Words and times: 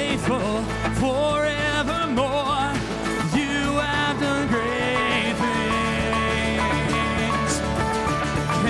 faithful 0.00 0.62
forevermore. 1.02 2.72
You 3.38 3.56
have 3.84 4.16
done 4.18 4.48
great 4.48 5.34
things. 5.44 6.32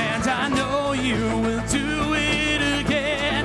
And 0.08 0.24
I 0.42 0.48
know 0.58 0.92
you 0.92 1.22
will 1.44 1.64
do 1.68 2.14
it 2.14 2.60
again. 2.82 3.44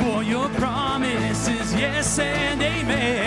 For 0.00 0.22
your 0.22 0.48
promise 0.60 1.48
is 1.48 1.74
yes 1.74 2.18
and 2.18 2.62
amen. 2.62 3.23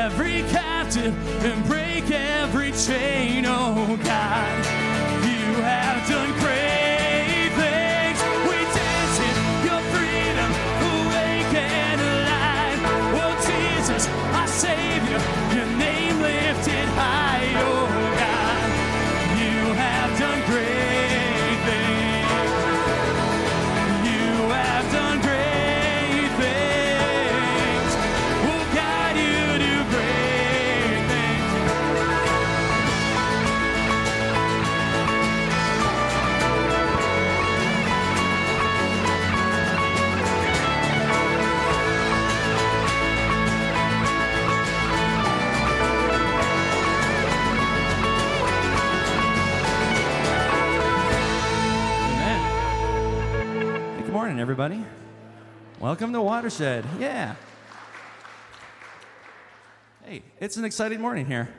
Every 0.00 0.40
captive 0.44 1.14
and 1.44 1.62
break 1.66 2.10
every 2.10 2.72
chain. 2.72 3.44
Oh, 3.46 3.98
God, 4.02 4.56
you 5.26 5.62
have 5.62 6.08
done 6.08 6.32
great 6.40 6.59
morning, 54.40 54.52
everybody. 54.56 54.84
Welcome 55.80 56.14
to 56.14 56.22
Watershed. 56.22 56.86
Yeah. 56.98 57.34
Hey, 60.02 60.22
it's 60.40 60.56
an 60.56 60.64
exciting 60.64 60.98
morning 60.98 61.26
here. 61.26 61.50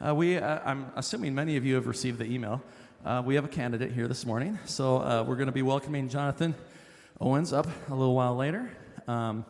Uh, 0.00 0.14
we, 0.14 0.38
uh, 0.38 0.60
I'm 0.64 0.90
assuming 0.96 1.34
many 1.34 1.58
of 1.58 1.66
you 1.66 1.74
have 1.74 1.86
received 1.86 2.18
the 2.18 2.24
email. 2.24 2.62
Uh, 3.04 3.22
we 3.22 3.34
have 3.34 3.44
a 3.44 3.48
candidate 3.48 3.92
here 3.92 4.08
this 4.08 4.24
morning, 4.24 4.58
so 4.64 4.96
uh, 4.96 5.24
we're 5.28 5.36
going 5.36 5.48
to 5.48 5.52
be 5.52 5.60
welcoming 5.60 6.08
Jonathan 6.08 6.54
Owens 7.20 7.52
up 7.52 7.66
a 7.90 7.94
little 7.94 8.14
while 8.14 8.34
later. 8.34 8.70
Um, 9.06 9.44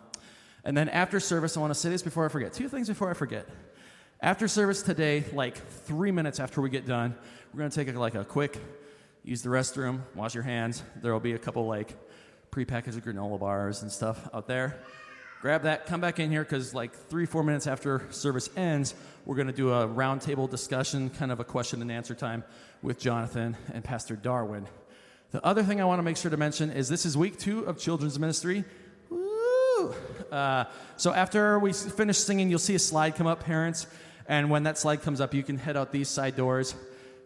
and 0.64 0.76
then 0.76 0.88
after 0.88 1.20
service, 1.20 1.56
I 1.56 1.60
want 1.60 1.72
to 1.72 1.78
say 1.78 1.88
this 1.88 2.02
before 2.02 2.26
I 2.26 2.30
forget. 2.30 2.52
Two 2.52 2.68
things 2.68 2.88
before 2.88 3.08
I 3.08 3.14
forget. 3.14 3.46
After 4.20 4.48
service 4.48 4.82
today, 4.82 5.22
like 5.32 5.56
three 5.84 6.10
minutes 6.10 6.40
after 6.40 6.60
we 6.60 6.68
get 6.68 6.84
done, 6.84 7.14
we're 7.52 7.58
going 7.58 7.70
to 7.70 7.84
take 7.84 7.94
a, 7.94 7.96
like 7.96 8.16
a 8.16 8.24
quick, 8.24 8.58
use 9.22 9.42
the 9.42 9.50
restroom, 9.50 10.00
wash 10.16 10.34
your 10.34 10.42
hands. 10.42 10.82
There 10.96 11.12
will 11.12 11.20
be 11.20 11.34
a 11.34 11.38
couple 11.38 11.64
like 11.66 11.96
prepackaged 12.52 13.00
granola 13.00 13.40
bars 13.40 13.82
and 13.82 13.90
stuff 13.90 14.28
out 14.34 14.46
there. 14.46 14.78
Grab 15.40 15.62
that, 15.62 15.86
come 15.86 16.00
back 16.00 16.20
in 16.20 16.30
here 16.30 16.44
because 16.44 16.74
like 16.74 16.94
three, 16.94 17.26
four 17.26 17.42
minutes 17.42 17.66
after 17.66 18.06
service 18.10 18.50
ends, 18.56 18.94
we're 19.24 19.34
going 19.34 19.48
to 19.48 19.52
do 19.52 19.72
a 19.72 19.88
roundtable 19.88 20.48
discussion, 20.48 21.10
kind 21.10 21.32
of 21.32 21.40
a 21.40 21.44
question 21.44 21.82
and 21.82 21.90
answer 21.90 22.14
time 22.14 22.44
with 22.82 23.00
Jonathan 23.00 23.56
and 23.72 23.82
Pastor 23.82 24.14
Darwin. 24.14 24.68
The 25.30 25.44
other 25.44 25.62
thing 25.62 25.80
I 25.80 25.84
want 25.86 25.98
to 25.98 26.02
make 26.02 26.18
sure 26.18 26.30
to 26.30 26.36
mention 26.36 26.70
is 26.70 26.90
this 26.90 27.06
is 27.06 27.16
week 27.16 27.38
two 27.38 27.60
of 27.64 27.78
children's 27.78 28.18
ministry. 28.18 28.64
Woo! 29.08 29.94
Uh, 30.30 30.66
so 30.96 31.12
after 31.12 31.58
we 31.58 31.72
finish 31.72 32.18
singing, 32.18 32.50
you'll 32.50 32.58
see 32.58 32.74
a 32.74 32.78
slide 32.78 33.16
come 33.16 33.26
up, 33.26 33.42
parents. 33.42 33.86
And 34.28 34.50
when 34.50 34.64
that 34.64 34.76
slide 34.76 35.00
comes 35.00 35.22
up, 35.22 35.32
you 35.32 35.42
can 35.42 35.56
head 35.56 35.76
out 35.76 35.90
these 35.90 36.08
side 36.08 36.36
doors. 36.36 36.74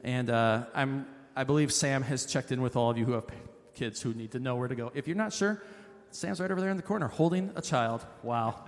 And 0.04 0.30
uh, 0.30 0.66
I'm, 0.72 1.06
I 1.34 1.42
believe 1.42 1.72
Sam 1.72 2.02
has 2.02 2.26
checked 2.26 2.52
in 2.52 2.62
with 2.62 2.76
all 2.76 2.90
of 2.90 2.96
you 2.96 3.04
who 3.04 3.12
have 3.12 3.26
kids 3.76 4.02
who 4.02 4.12
need 4.14 4.32
to 4.32 4.40
know 4.40 4.56
where 4.56 4.66
to 4.66 4.74
go. 4.74 4.90
If 4.94 5.06
you're 5.06 5.16
not 5.16 5.32
sure, 5.32 5.62
Sam's 6.10 6.40
right 6.40 6.50
over 6.50 6.60
there 6.60 6.70
in 6.70 6.76
the 6.76 6.82
corner 6.82 7.06
holding 7.06 7.52
a 7.54 7.62
child. 7.62 8.04
Wow. 8.22 8.64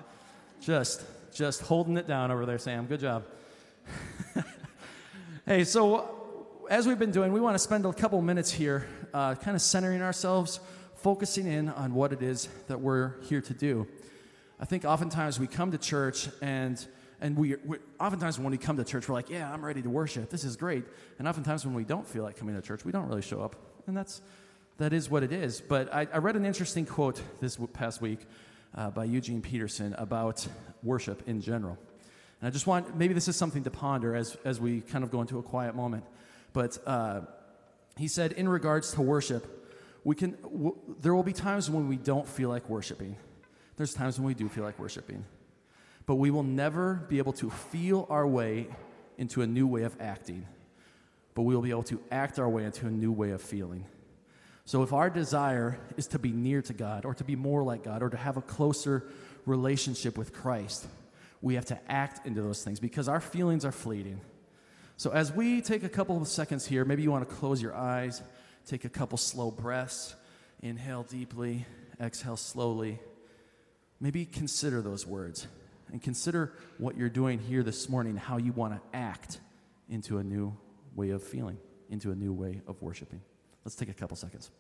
Just, 0.61 1.03
just 1.35 1.63
holding 1.63 1.97
it 1.97 2.07
down 2.07 2.31
over 2.31 2.47
there, 2.47 2.59
Sam. 2.59 2.87
Good 2.87 3.01
job. 3.01 3.25
hey, 5.47 5.65
so 5.65 6.65
as 6.71 6.87
we've 6.87 6.99
been 6.99 7.11
doing, 7.11 7.33
we 7.33 7.41
want 7.41 7.55
to 7.55 7.59
spend 7.59 7.87
a 7.87 7.93
couple 7.93 8.21
minutes 8.21 8.53
here 8.53 8.87
uh, 9.15 9.35
kind 9.35 9.55
of 9.55 9.63
centering 9.63 10.03
ourselves, 10.03 10.61
focusing 10.97 11.47
in 11.47 11.71
on 11.71 11.95
what 11.95 12.13
it 12.13 12.23
is 12.23 12.49
that 12.69 12.81
we're 12.81 13.21
here 13.23 13.41
to 13.41 13.55
do. 13.55 13.87
I 14.61 14.67
think 14.67 14.85
oftentimes 14.85 15.41
we 15.41 15.47
come 15.47 15.73
to 15.73 15.79
church 15.79 16.29
and 16.43 16.87
and 17.21 17.37
we, 17.37 17.57
we 17.65 17.79
oftentimes 17.99 18.39
when 18.39 18.53
we 18.53 18.59
come 18.59 18.77
to 18.77 18.85
church 18.85 19.09
we're 19.09 19.15
like 19.15 19.29
yeah 19.29 19.53
i'm 19.53 19.65
ready 19.65 19.83
to 19.83 19.91
worship 19.91 20.31
this 20.31 20.45
is 20.45 20.57
great 20.57 20.85
and 21.19 21.27
oftentimes 21.27 21.67
when 21.67 21.75
we 21.75 21.83
don't 21.83 22.07
feel 22.07 22.23
like 22.23 22.37
coming 22.37 22.55
to 22.55 22.63
church 22.63 22.85
we 22.85 22.93
don't 22.93 23.09
really 23.09 23.23
show 23.23 23.41
up 23.41 23.57
and 23.89 23.97
that's 23.97 24.21
that 24.79 24.93
is 24.93 25.11
what 25.11 25.23
it 25.23 25.33
is 25.33 25.61
but 25.61 25.93
i, 25.95 26.07
I 26.13 26.19
read 26.19 26.37
an 26.37 26.45
interesting 26.45 26.87
quote 26.87 27.21
this 27.41 27.59
past 27.73 28.01
week 28.01 28.21
uh, 28.75 28.91
by 28.91 29.05
eugene 29.05 29.43
peterson 29.43 29.95
about 29.99 30.47
worship 30.83 31.23
in 31.29 31.41
general 31.41 31.79
and 32.41 32.49
i 32.49 32.51
just 32.51 32.67
want 32.67 32.97
maybe 32.97 33.15
this 33.15 33.29
is 33.29 33.37
something 33.37 33.65
to 33.65 33.71
ponder 33.71 34.15
as 34.15 34.37
as 34.45 34.61
we 34.61 34.81
kind 34.81 35.05
of 35.05 35.11
go 35.11 35.21
into 35.21 35.39
a 35.39 35.43
quiet 35.43 35.75
moment 35.75 36.05
but 36.53 36.79
uh, 36.87 37.21
he 37.97 38.09
said 38.09 38.33
in 38.33 38.49
regards 38.49 38.93
to 38.93 39.03
worship 39.03 39.55
we 40.05 40.15
can 40.15 40.33
w- 40.43 40.77
there 41.01 41.15
will 41.15 41.23
be 41.23 41.33
times 41.33 41.71
when 41.71 41.89
we 41.89 41.97
don't 41.97 42.27
feel 42.27 42.49
like 42.49 42.69
worshiping 42.69 43.17
there's 43.79 43.95
times 43.95 44.19
when 44.19 44.27
we 44.27 44.35
do 44.35 44.49
feel 44.49 44.65
like 44.65 44.79
worshiping. 44.79 45.25
But 46.05 46.17
we 46.17 46.31
will 46.31 46.43
never 46.43 46.95
be 47.09 47.19
able 47.19 47.33
to 47.35 47.49
feel 47.49 48.07
our 48.11 48.27
way 48.27 48.67
into 49.17 49.41
a 49.41 49.47
new 49.47 49.69
way 49.69 49.85
of 49.85 49.97
acting. 50.01 50.47
But 51.35 51.43
we 51.43 51.55
will 51.55 51.63
be 51.63 51.71
able 51.71 51.85
to 51.85 52.01
act 52.11 52.41
our 52.41 52.49
way 52.49 52.65
into 52.65 52.87
a 52.87 52.91
new 52.91 53.13
way 53.13 53.31
of 53.31 53.41
feeling. 53.41 53.85
So 54.69 54.83
if 54.83 54.93
our 54.93 55.09
desire 55.09 55.79
is 55.97 56.09
to 56.09 56.19
be 56.19 56.31
near 56.31 56.61
to 56.61 56.75
God 56.75 57.07
or 57.07 57.15
to 57.15 57.25
be 57.25 57.37
more 57.37 57.63
like 57.63 57.85
God 57.85 58.03
or 58.03 58.11
to 58.11 58.19
have 58.19 58.37
a 58.37 58.43
closer 58.43 59.09
relationship 59.47 60.19
with 60.19 60.35
Christ, 60.35 60.87
we 61.41 61.55
have 61.55 61.65
to 61.65 61.79
act 61.91 62.27
into 62.27 62.43
those 62.43 62.63
things 62.63 62.79
because 62.79 63.09
our 63.09 63.19
feelings 63.19 63.65
are 63.65 63.73
fleeting. 63.73 64.21
So 64.99 65.11
as 65.11 65.33
we 65.33 65.63
take 65.63 65.85
a 65.85 65.89
couple 65.89 66.21
of 66.21 66.29
seconds 66.29 66.67
here, 66.67 66.85
maybe 66.85 67.03
you 67.03 67.11
want 67.11 67.27
to 67.27 67.35
close 67.35 67.63
your 67.63 67.75
eyes, 67.75 68.21
take 68.67 68.85
a 68.85 68.91
couple 68.91 69.17
slow 69.17 69.51
breaths, 69.51 70.15
inhale 70.61 71.05
deeply, 71.05 71.65
exhale 71.99 72.37
slowly. 72.37 73.01
Maybe 74.01 74.27
consider 74.27 74.83
those 74.83 75.07
words 75.07 75.47
and 75.93 76.03
consider 76.03 76.53
what 76.77 76.95
you're 76.95 77.09
doing 77.09 77.39
here 77.39 77.63
this 77.63 77.89
morning, 77.89 78.19
how 78.19 78.37
you 78.37 78.53
want 78.53 78.75
to 78.75 78.81
act 78.95 79.41
into 79.89 80.19
a 80.19 80.23
new 80.23 80.55
way 80.95 81.09
of 81.09 81.23
feeling, 81.23 81.57
into 81.89 82.11
a 82.11 82.15
new 82.15 82.35
way 82.35 82.61
of 82.67 82.83
worshiping. 82.83 83.23
Let's 83.69 83.77
take 83.77 83.91
a 83.91 83.93
couple 83.93 84.17
seconds. 84.17 84.51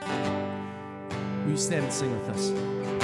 Will 0.00 1.50
you 1.50 1.56
stand 1.56 1.82
and 1.82 1.92
sing 1.92 2.12
with 2.12 2.28
us? 2.28 2.99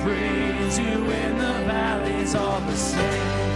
Praise 0.00 0.78
you 0.78 1.10
in 1.10 1.38
the 1.38 1.54
valleys 1.66 2.34
all 2.34 2.60
the 2.60 2.76
same. 2.76 3.51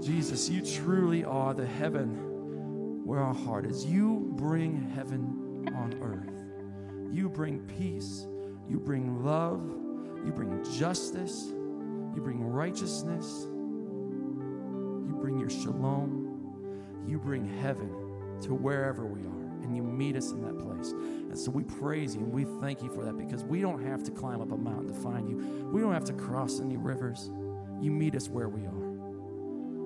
Jesus, 0.00 0.48
you 0.48 0.60
truly 0.64 1.24
are 1.24 1.52
the 1.54 1.66
heaven 1.66 3.02
where 3.04 3.18
our 3.18 3.34
heart 3.34 3.66
is. 3.66 3.84
You 3.84 4.30
bring 4.36 4.92
heaven 4.94 5.66
on 5.74 5.94
earth. 6.00 6.30
You 7.12 7.28
bring 7.28 7.58
peace. 7.66 8.28
You 8.68 8.78
bring 8.78 9.24
love. 9.24 9.60
You 10.24 10.30
bring 10.32 10.62
justice. 10.78 11.46
You 11.48 12.20
bring 12.22 12.40
righteousness. 12.44 13.46
You 13.48 15.16
bring 15.20 15.40
your 15.40 15.50
shalom. 15.50 16.30
You 17.08 17.18
bring 17.18 17.44
heaven 17.60 17.90
to 18.42 18.54
wherever 18.54 19.04
we 19.04 19.20
are, 19.22 19.42
and 19.62 19.76
you 19.76 19.82
meet 19.82 20.16
us 20.16 20.30
in 20.30 20.42
that 20.42 20.58
place. 20.58 20.94
And 21.34 21.42
so 21.42 21.50
we 21.50 21.64
praise 21.64 22.14
you 22.14 22.20
and 22.20 22.32
we 22.32 22.44
thank 22.60 22.80
you 22.80 22.88
for 22.88 23.04
that 23.04 23.18
because 23.18 23.42
we 23.42 23.60
don't 23.60 23.84
have 23.84 24.04
to 24.04 24.12
climb 24.12 24.40
up 24.40 24.52
a 24.52 24.56
mountain 24.56 24.86
to 24.86 24.94
find 24.94 25.28
you, 25.28 25.36
we 25.72 25.80
don't 25.80 25.92
have 25.92 26.04
to 26.04 26.12
cross 26.12 26.60
any 26.60 26.76
rivers. 26.76 27.28
You 27.80 27.90
meet 27.90 28.14
us 28.14 28.28
where 28.28 28.48
we 28.48 28.64
are. 28.64 28.84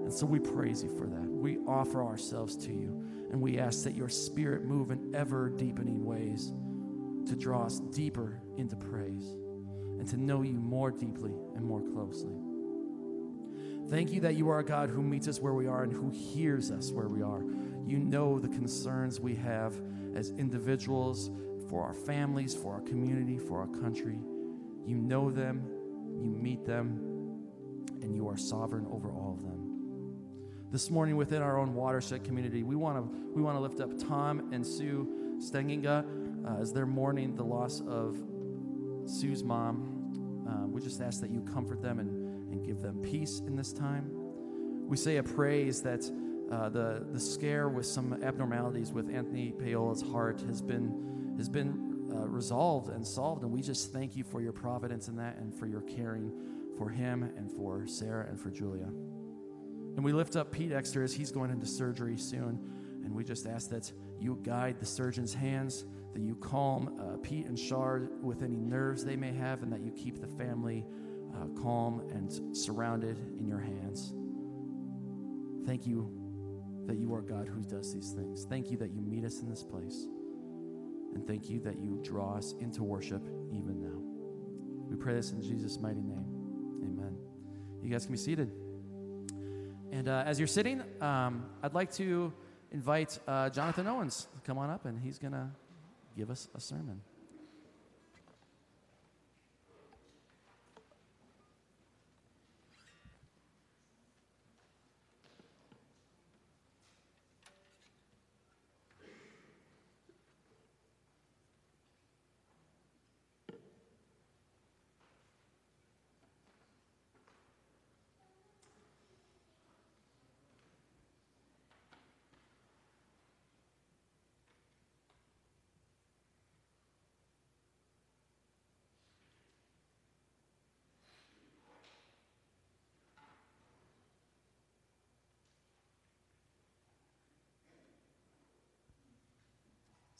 And 0.05 0.13
so 0.13 0.27
we 0.27 0.41
praise 0.41 0.85
you 0.85 0.91
for 0.91 1.07
that. 1.07 1.27
We 1.27 1.57
offer 1.67 2.05
ourselves 2.05 2.55
to 2.67 2.71
you, 2.71 3.03
and 3.33 3.41
we 3.41 3.59
ask 3.59 3.83
that 3.85 3.95
your 3.95 4.11
spirit 4.11 4.67
move 4.67 4.91
in 4.91 5.15
ever 5.15 5.49
deepening 5.49 6.05
ways 6.05 6.53
to 7.31 7.35
draw 7.35 7.65
us 7.65 7.81
deeper 7.81 8.43
into 8.59 8.77
praise 8.77 9.31
and 9.99 10.07
to 10.09 10.19
know 10.19 10.43
you 10.43 10.59
more 10.59 10.91
deeply 10.91 11.33
and 11.57 11.65
more 11.65 11.81
closely. 11.81 12.37
Thank 13.89 14.13
you 14.13 14.21
that 14.21 14.35
you 14.35 14.51
are 14.51 14.59
a 14.59 14.65
God 14.65 14.91
who 14.91 15.03
meets 15.03 15.29
us 15.29 15.41
where 15.41 15.55
we 15.55 15.67
are 15.67 15.83
and 15.83 15.95
who 15.95 16.11
hears 16.11 16.71
us 16.71 16.93
where 16.93 17.09
we 17.09 17.23
are. 17.23 17.43
You 17.87 17.99
know 18.01 18.39
the 18.39 18.49
concerns 18.49 19.19
we 19.19 19.35
have 19.37 19.81
as 20.19 20.31
individuals, 20.31 21.31
for 21.71 21.83
our 21.83 21.95
families, 21.95 22.55
for 22.55 22.75
our 22.75 22.81
community, 22.81 23.39
for 23.39 23.61
our 23.61 23.69
country. 23.69 24.19
You 24.85 24.97
know 24.97 25.31
them, 25.31 25.65
you 26.21 26.31
meet 26.31 26.65
them, 26.65 27.45
and 28.03 28.15
you 28.15 28.29
are 28.29 28.37
sovereign 28.37 28.87
over 28.91 29.11
all 29.11 29.35
of 29.39 29.43
them. 29.43 29.59
This 30.71 30.91
morning, 30.91 31.17
within 31.17 31.41
our 31.41 31.59
own 31.59 31.75
watershed 31.75 32.25
community, 32.25 32.63
we 32.63 32.77
want 32.77 32.99
to 32.99 33.33
we 33.35 33.43
want 33.43 33.57
to 33.57 33.61
lift 33.61 33.81
up 33.81 33.99
Tom 34.09 34.53
and 34.53 34.67
Sue 34.67 35.37
Stenginga 35.39 36.05
uh, 36.47 36.61
as 36.61 36.73
they're 36.73 36.87
mourning 36.87 37.37
the 37.37 37.45
loss 37.45 37.81
of 37.87 38.19
Sue's 39.07 39.45
mom. 39.45 39.95
Uh, 40.49 40.67
we 40.67 40.81
just 40.83 41.01
ask 41.01 41.21
that 41.21 41.31
you 41.31 41.41
comfort 41.43 41.81
them 41.81 41.99
and, 42.01 42.53
and 42.53 42.67
give 42.67 42.81
them 42.81 42.99
peace 43.03 43.41
in 43.47 43.57
this 43.57 43.73
time. 43.73 44.11
We 44.87 44.97
say 44.97 45.19
a 45.19 45.23
praise 45.23 45.83
that 45.83 46.11
uh, 46.51 46.69
the 46.69 47.07
the 47.13 47.21
scare 47.21 47.69
with 47.69 47.87
some 47.87 48.23
abnormalities 48.23 48.93
with 48.93 49.15
Anthony 49.15 49.53
Paola's 49.53 50.03
heart 50.03 50.41
has 50.43 50.63
been 50.63 51.35
has 51.37 51.49
been 51.49 52.09
uh, 52.13 52.27
resolved 52.27 52.89
and 52.89 53.07
solved, 53.07 53.43
and 53.43 53.53
we 53.53 53.61
just 53.61 53.93
thank 53.93 54.17
you 54.17 54.25
for 54.25 54.41
your 54.41 54.53
providence 54.53 55.09
in 55.09 55.17
that 55.17 55.37
and 55.39 55.55
for 55.55 55.67
your 55.67 55.83
caring 55.83 56.33
for 56.77 56.89
him 56.89 57.23
and 57.37 57.51
for 57.51 57.87
Sarah 57.87 58.27
and 58.29 58.41
for 58.41 58.51
Julia. 58.51 58.87
And 59.97 60.05
we 60.05 60.13
lift 60.13 60.37
up 60.37 60.53
Pete 60.53 60.73
Exter 60.73 61.03
as 61.03 61.13
he's 61.13 61.33
going 61.33 61.51
into 61.51 61.67
surgery 61.67 62.17
soon. 62.17 62.61
And 63.05 63.15
we 63.15 63.25
just 63.25 63.47
ask 63.47 63.69
that 63.71 63.93
you 64.21 64.39
guide 64.43 64.79
the 64.79 64.87
surgeon's 64.87 65.35
hands, 65.35 65.85
that 66.13 66.23
you 66.23 66.37
calm 66.37 67.01
uh, 67.01 67.17
Pete 67.23 67.47
and 67.47 67.59
Shar 67.59 68.09
with 68.23 68.43
any 68.43 68.57
nerves 68.57 69.05
they 69.05 69.17
may 69.17 69.33
have, 69.33 69.63
and 69.63 69.73
that 69.73 69.81
you 69.81 69.91
keep 69.91 70.21
the 70.21 70.27
family 70.27 70.87
uh, 71.35 71.47
calm 71.61 72.09
and 72.11 72.57
surrounded 72.57 73.19
in 73.39 73.47
your 73.49 73.59
hands. 73.59 74.15
Thank 75.67 75.87
you 75.87 76.18
that 76.89 76.99
you 76.99 77.15
are 77.15 77.21
God 77.21 77.47
who 77.47 77.63
does 77.63 77.93
these 77.93 78.13
things. 78.13 78.47
Thank 78.49 78.71
you 78.71 78.79
that 78.79 78.91
you 78.91 79.03
meet 79.03 79.25
us 79.25 79.41
in 79.41 79.49
this 79.49 79.63
place. 79.63 80.09
And 81.15 81.27
thank 81.27 81.49
you 81.49 81.61
that 81.61 81.79
you 81.79 82.01
draw 82.03 82.37
us 82.37 82.55
into 82.61 82.83
worship 82.83 83.23
even 83.53 83.81
now. 83.81 83.99
We 84.89 84.97
pray 84.97 85.15
this 85.15 85.33
in 85.33 85.43
Jesus' 85.43 85.79
mighty 85.79 86.01
name. 86.01 86.25
Amen. 86.83 87.17
You 87.83 87.91
guys 87.91 88.07
can 88.07 88.13
be 88.13 88.19
seated. 88.19 88.51
And 89.93 90.09
uh, 90.09 90.23
as 90.27 90.41
you're 90.41 90.49
sitting, 90.49 90.83
um, 91.03 91.45
I'd 91.63 91.75
like 91.75 91.93
to 91.95 92.33
invite 92.73 93.19
uh, 93.29 93.51
Jonathan 93.51 93.87
Owens 93.87 94.27
to 94.35 94.41
come 94.47 94.57
on 94.59 94.71
up, 94.71 94.87
and 94.87 94.99
he's 94.99 95.19
going 95.19 95.33
to 95.33 95.49
give 96.17 96.31
us 96.31 96.49
a 96.55 96.61
sermon. 96.61 97.03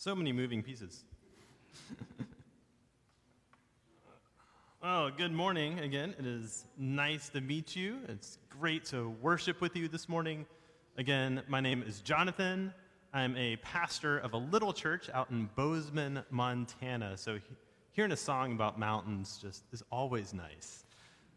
So 0.01 0.15
many 0.15 0.33
moving 0.33 0.63
pieces. 0.63 1.03
oh, 4.81 5.11
good 5.11 5.33
morning 5.33 5.81
again. 5.81 6.15
It 6.17 6.25
is 6.25 6.67
nice 6.79 7.31
to 7.31 7.41
meet 7.41 7.75
you. 7.75 7.99
It's 8.07 8.39
great 8.49 8.85
to 8.87 9.09
worship 9.21 9.61
with 9.61 9.75
you 9.75 9.89
this 9.89 10.09
morning. 10.09 10.47
Again, 10.99 11.43
my 11.49 11.61
name 11.61 11.83
is 11.85 12.01
Jonathan. 12.01 12.73
I'm 13.13 13.37
a 13.37 13.57
pastor 13.57 14.19
of 14.19 14.35
a 14.35 14.37
little 14.37 14.73
church 14.73 15.11
out 15.13 15.31
in 15.31 15.51
Bozeman, 15.57 16.23
Montana. 16.31 17.17
So 17.17 17.41
hearing 17.91 18.13
a 18.13 18.17
song 18.17 18.53
about 18.53 18.79
mountains 18.79 19.41
just 19.43 19.65
is 19.73 19.83
always 19.91 20.33
nice. 20.33 20.85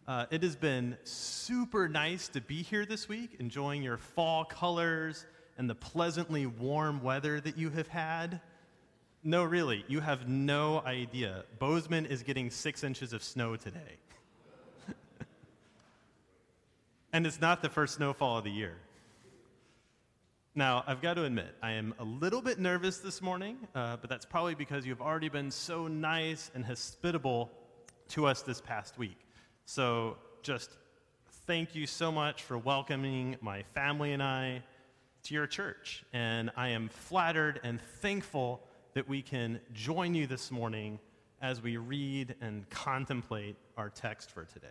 Uh, 0.08 0.28
it 0.30 0.44
has 0.44 0.56
been 0.56 0.96
super 1.04 1.90
nice 1.90 2.28
to 2.28 2.42
be 2.42 2.62
here 2.62 2.86
this 2.86 3.10
week, 3.10 3.38
enjoying 3.40 3.82
your 3.82 3.98
fall 3.98 4.46
colors 4.46 5.26
and 5.58 5.68
the 5.68 5.74
pleasantly 5.74 6.46
warm 6.46 7.02
weather 7.02 7.42
that 7.42 7.58
you 7.58 7.72
have 7.72 7.88
had. 7.88 8.40
No, 9.24 9.44
really, 9.44 9.86
you 9.88 10.00
have 10.00 10.28
no 10.28 10.82
idea. 10.84 11.44
Bozeman 11.60 12.08
is 12.08 12.24
getting 12.24 12.50
six 12.50 12.84
inches 12.84 13.14
of 13.14 13.24
snow 13.24 13.56
today. 13.56 13.98
And 17.14 17.28
it's 17.28 17.42
not 17.42 17.62
the 17.62 17.68
first 17.68 17.96
snowfall 17.96 18.38
of 18.38 18.46
the 18.46 18.52
year. 18.52 18.78
Now, 20.56 20.84
I've 20.88 21.02
got 21.02 21.16
to 21.16 21.26
admit, 21.26 21.54
I 21.62 21.72
am 21.74 21.94
a 22.00 22.06
little 22.06 22.42
bit 22.42 22.58
nervous 22.58 23.00
this 23.00 23.22
morning, 23.22 23.58
uh, 23.76 23.98
but 23.98 24.10
that's 24.10 24.26
probably 24.26 24.56
because 24.56 24.86
you've 24.86 25.02
already 25.02 25.28
been 25.28 25.52
so 25.52 25.88
nice 25.88 26.52
and 26.56 26.66
hospitable 26.66 27.52
to 28.10 28.28
us 28.28 28.44
this 28.44 28.62
past 28.62 28.98
week. 28.98 29.20
So, 29.66 30.18
just 30.42 30.72
thank 31.46 31.76
you 31.76 31.86
so 31.86 32.14
much 32.14 32.44
for 32.44 32.58
welcoming 32.58 33.36
my 33.42 33.64
family 33.74 34.14
and 34.14 34.24
I 34.24 34.64
to 35.24 35.34
your 35.34 35.48
church. 35.48 36.06
And 36.14 36.50
I 36.56 36.70
am 36.70 36.88
flattered 36.88 37.60
and 37.64 37.82
thankful 38.02 38.62
that 38.94 39.08
we 39.08 39.22
can 39.22 39.60
join 39.74 40.14
you 40.14 40.28
this 40.28 40.52
morning 40.52 41.00
as 41.42 41.62
we 41.62 41.78
read 41.78 42.36
and 42.42 42.70
contemplate 42.70 43.56
our 43.78 43.90
text 43.90 44.32
for 44.32 44.46
today. 44.46 44.68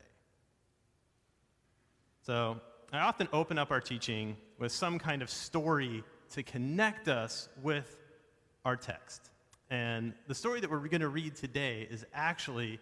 So, 2.22 2.61
I 2.92 2.98
often 2.98 3.28
open 3.33 3.56
up 3.56 3.70
our 3.70 3.80
teaching 3.80 4.37
with 4.59 4.72
some 4.72 4.98
kind 4.98 5.22
of 5.22 5.30
story 5.30 6.02
to 6.33 6.42
connect 6.42 7.09
us 7.09 7.48
with 7.62 7.96
our 8.64 8.76
text. 8.76 9.30
And 9.70 10.12
the 10.26 10.35
story 10.35 10.61
that 10.61 10.70
we're 10.70 10.80
going 10.88 11.00
to 11.00 11.09
read 11.09 11.37
today 11.37 11.87
is 11.88 12.04
actually 12.12 12.80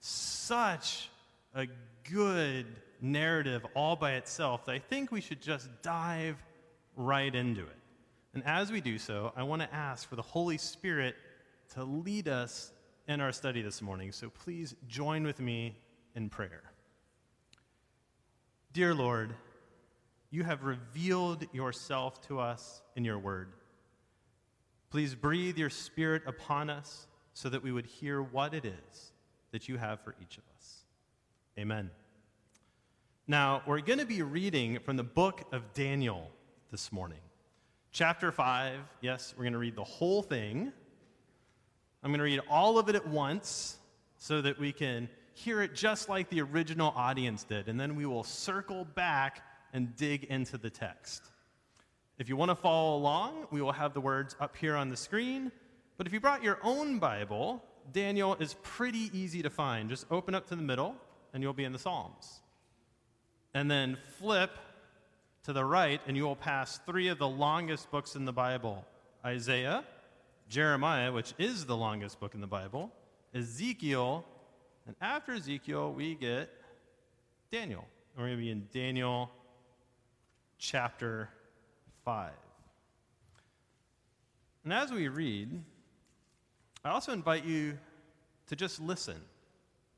such 0.00 1.10
a 1.54 1.66
good 2.10 2.66
narrative 3.02 3.66
all 3.74 3.96
by 3.96 4.12
itself 4.12 4.64
that 4.64 4.72
I 4.72 4.78
think 4.78 5.12
we 5.12 5.20
should 5.20 5.42
just 5.42 5.68
dive 5.82 6.42
right 6.96 7.34
into 7.34 7.62
it. 7.62 7.79
And 8.34 8.44
as 8.46 8.70
we 8.70 8.80
do 8.80 8.98
so, 8.98 9.32
I 9.36 9.42
want 9.42 9.62
to 9.62 9.74
ask 9.74 10.08
for 10.08 10.16
the 10.16 10.22
Holy 10.22 10.58
Spirit 10.58 11.16
to 11.74 11.84
lead 11.84 12.28
us 12.28 12.72
in 13.08 13.20
our 13.20 13.32
study 13.32 13.62
this 13.62 13.82
morning. 13.82 14.12
So 14.12 14.30
please 14.30 14.74
join 14.86 15.24
with 15.24 15.40
me 15.40 15.76
in 16.14 16.28
prayer. 16.28 16.62
Dear 18.72 18.94
Lord, 18.94 19.34
you 20.30 20.44
have 20.44 20.62
revealed 20.62 21.44
yourself 21.52 22.20
to 22.28 22.38
us 22.38 22.82
in 22.94 23.04
your 23.04 23.18
word. 23.18 23.52
Please 24.90 25.14
breathe 25.14 25.58
your 25.58 25.70
spirit 25.70 26.22
upon 26.26 26.70
us 26.70 27.08
so 27.34 27.48
that 27.48 27.62
we 27.62 27.72
would 27.72 27.86
hear 27.86 28.22
what 28.22 28.54
it 28.54 28.64
is 28.64 29.12
that 29.50 29.68
you 29.68 29.76
have 29.76 30.00
for 30.00 30.14
each 30.22 30.38
of 30.38 30.44
us. 30.56 30.84
Amen. 31.58 31.90
Now, 33.26 33.62
we're 33.66 33.80
going 33.80 33.98
to 33.98 34.06
be 34.06 34.22
reading 34.22 34.78
from 34.80 34.96
the 34.96 35.04
book 35.04 35.42
of 35.52 35.72
Daniel 35.72 36.30
this 36.70 36.92
morning. 36.92 37.20
Chapter 37.92 38.30
5, 38.30 38.78
yes, 39.00 39.34
we're 39.36 39.42
going 39.42 39.52
to 39.52 39.58
read 39.58 39.74
the 39.74 39.82
whole 39.82 40.22
thing. 40.22 40.72
I'm 42.04 42.10
going 42.10 42.18
to 42.18 42.24
read 42.24 42.40
all 42.48 42.78
of 42.78 42.88
it 42.88 42.94
at 42.94 43.04
once 43.08 43.78
so 44.16 44.40
that 44.42 44.60
we 44.60 44.70
can 44.70 45.08
hear 45.34 45.60
it 45.60 45.74
just 45.74 46.08
like 46.08 46.30
the 46.30 46.40
original 46.40 46.92
audience 46.94 47.42
did, 47.42 47.68
and 47.68 47.80
then 47.80 47.96
we 47.96 48.06
will 48.06 48.22
circle 48.22 48.84
back 48.84 49.42
and 49.72 49.96
dig 49.96 50.22
into 50.24 50.56
the 50.56 50.70
text. 50.70 51.24
If 52.16 52.28
you 52.28 52.36
want 52.36 52.52
to 52.52 52.54
follow 52.54 52.96
along, 52.96 53.48
we 53.50 53.60
will 53.60 53.72
have 53.72 53.92
the 53.92 54.00
words 54.00 54.36
up 54.38 54.56
here 54.56 54.76
on 54.76 54.88
the 54.88 54.96
screen. 54.96 55.50
But 55.96 56.06
if 56.06 56.12
you 56.12 56.20
brought 56.20 56.44
your 56.44 56.60
own 56.62 57.00
Bible, 57.00 57.60
Daniel 57.92 58.36
is 58.36 58.54
pretty 58.62 59.10
easy 59.12 59.42
to 59.42 59.50
find. 59.50 59.90
Just 59.90 60.06
open 60.12 60.36
up 60.36 60.48
to 60.50 60.54
the 60.54 60.62
middle, 60.62 60.94
and 61.34 61.42
you'll 61.42 61.54
be 61.54 61.64
in 61.64 61.72
the 61.72 61.78
Psalms. 61.78 62.40
And 63.52 63.68
then 63.68 63.98
flip 64.18 64.52
to 65.44 65.52
the 65.52 65.64
right, 65.64 66.00
and 66.06 66.16
you 66.16 66.24
will 66.24 66.36
pass 66.36 66.78
three 66.86 67.08
of 67.08 67.18
the 67.18 67.28
longest 67.28 67.90
books 67.90 68.14
in 68.14 68.24
the 68.24 68.32
Bible 68.32 68.84
Isaiah, 69.24 69.84
Jeremiah, 70.48 71.12
which 71.12 71.34
is 71.38 71.66
the 71.66 71.76
longest 71.76 72.20
book 72.20 72.34
in 72.34 72.40
the 72.40 72.46
Bible, 72.46 72.90
Ezekiel, 73.34 74.24
and 74.86 74.96
after 75.00 75.32
Ezekiel, 75.32 75.92
we 75.92 76.14
get 76.14 76.50
Daniel. 77.52 77.84
And 78.16 78.22
we're 78.22 78.28
going 78.28 78.38
to 78.38 78.42
be 78.42 78.50
in 78.50 78.68
Daniel 78.72 79.30
chapter 80.58 81.28
5. 82.04 82.32
And 84.64 84.72
as 84.72 84.90
we 84.90 85.08
read, 85.08 85.62
I 86.84 86.90
also 86.90 87.12
invite 87.12 87.44
you 87.44 87.78
to 88.48 88.56
just 88.56 88.80
listen. 88.80 89.20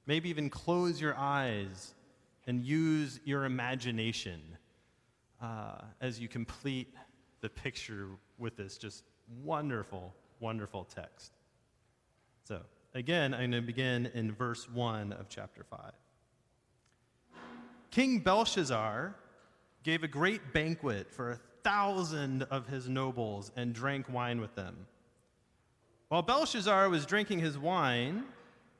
Maybe 0.06 0.28
even 0.28 0.50
close 0.50 1.00
your 1.00 1.16
eyes 1.16 1.94
and 2.46 2.62
use 2.62 3.20
your 3.24 3.44
imagination 3.44 4.40
uh, 5.42 5.82
as 6.00 6.20
you 6.20 6.28
complete 6.28 6.94
the 7.40 7.48
picture 7.48 8.08
with 8.38 8.56
this 8.56 8.78
just 8.78 9.04
wonderful, 9.42 10.14
wonderful 10.40 10.84
text. 10.84 11.32
So, 12.44 12.60
again, 12.94 13.34
I'm 13.34 13.50
going 13.50 13.62
to 13.62 13.66
begin 13.66 14.10
in 14.14 14.32
verse 14.32 14.68
1 14.70 15.12
of 15.12 15.28
chapter 15.28 15.64
5. 15.64 15.92
King 17.90 18.20
Belshazzar 18.20 19.14
gave 19.82 20.04
a 20.04 20.08
great 20.08 20.52
banquet 20.52 21.12
for 21.12 21.32
a 21.32 21.40
thousand 21.64 22.44
of 22.44 22.66
his 22.68 22.88
nobles 22.88 23.50
and 23.56 23.74
drank 23.74 24.08
wine 24.08 24.40
with 24.40 24.54
them. 24.54 24.86
While 26.08 26.22
Belshazzar 26.22 26.88
was 26.88 27.04
drinking 27.04 27.40
his 27.40 27.58
wine, 27.58 28.24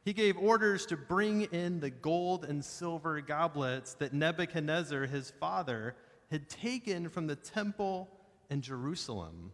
he 0.05 0.12
gave 0.12 0.37
orders 0.37 0.87
to 0.87 0.96
bring 0.96 1.42
in 1.42 1.81
the 1.81 1.90
gold 1.90 2.44
and 2.44 2.64
silver 2.64 3.20
goblets 3.20 3.94
that 3.94 4.12
Nebuchadnezzar, 4.12 5.07
his 5.07 5.31
father, 5.40 5.94
had 6.33 6.49
taken 6.49 7.11
from 7.11 7.27
the 7.27 7.37
temple 7.37 8.09
in 8.49 8.62
Jerusalem, 8.62 9.53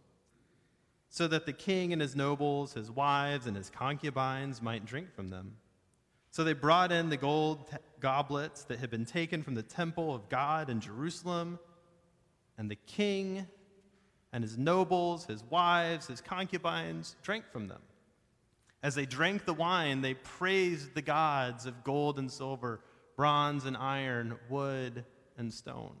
so 1.09 1.27
that 1.27 1.45
the 1.45 1.51
king 1.51 1.91
and 1.91 2.01
his 2.01 2.15
nobles, 2.15 2.73
his 2.73 2.89
wives, 2.89 3.47
and 3.47 3.57
his 3.57 3.69
concubines 3.69 4.61
might 4.61 4.85
drink 4.85 5.13
from 5.13 5.29
them. 5.29 5.57
So 6.31 6.45
they 6.45 6.53
brought 6.53 6.93
in 6.93 7.09
the 7.09 7.17
gold 7.17 7.67
t- 7.69 7.77
goblets 7.99 8.63
that 8.63 8.79
had 8.79 8.89
been 8.89 9.03
taken 9.03 9.43
from 9.43 9.55
the 9.55 9.61
temple 9.61 10.15
of 10.15 10.29
God 10.29 10.69
in 10.69 10.79
Jerusalem, 10.79 11.59
and 12.57 12.71
the 12.71 12.77
king 12.77 13.45
and 14.31 14.41
his 14.41 14.57
nobles, 14.57 15.25
his 15.25 15.43
wives, 15.49 16.07
his 16.07 16.21
concubines 16.21 17.17
drank 17.21 17.43
from 17.51 17.67
them. 17.67 17.81
As 18.81 18.95
they 18.95 19.05
drank 19.05 19.43
the 19.43 19.53
wine, 19.53 19.99
they 19.99 20.13
praised 20.13 20.95
the 20.95 21.01
gods 21.01 21.65
of 21.65 21.83
gold 21.83 22.19
and 22.19 22.31
silver, 22.31 22.79
bronze 23.17 23.65
and 23.65 23.75
iron, 23.75 24.39
wood 24.49 25.03
and 25.37 25.53
stone. 25.53 25.97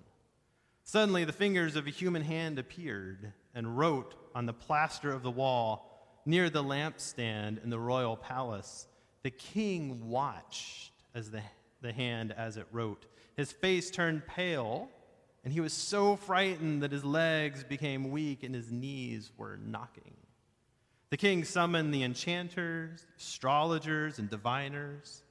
Suddenly, 0.91 1.23
the 1.23 1.31
fingers 1.31 1.75
of 1.75 1.85
a 1.85 1.91
human 1.91 2.23
hand 2.23 2.57
appeared 2.57 3.31
and 3.53 3.77
wrote 3.77 4.15
on 4.33 4.47
the 4.47 4.53
plaster 4.53 5.11
of 5.11 5.21
the 5.21 5.29
wall 5.29 6.19
near 6.25 6.49
the 6.49 6.63
lampstand 6.63 7.63
in 7.63 7.69
the 7.69 7.77
royal 7.77 8.17
palace. 8.17 8.87
The 9.21 9.29
king 9.29 10.09
watched 10.09 10.93
as 11.13 11.29
the, 11.29 11.43
the 11.83 11.93
hand 11.93 12.33
as 12.35 12.57
it 12.57 12.65
wrote. 12.71 13.05
His 13.37 13.51
face 13.51 13.91
turned 13.91 14.25
pale, 14.25 14.89
and 15.43 15.53
he 15.53 15.61
was 15.61 15.73
so 15.73 16.15
frightened 16.15 16.81
that 16.81 16.91
his 16.91 17.05
legs 17.05 17.63
became 17.63 18.09
weak 18.09 18.41
and 18.41 18.55
his 18.55 18.71
knees 18.71 19.31
were 19.37 19.59
knocking. 19.63 20.15
The 21.11 21.17
king 21.17 21.43
summoned 21.43 21.93
the 21.93 22.01
enchanters, 22.01 23.05
astrologers, 23.15 24.17
and 24.17 24.27
diviners. 24.27 25.21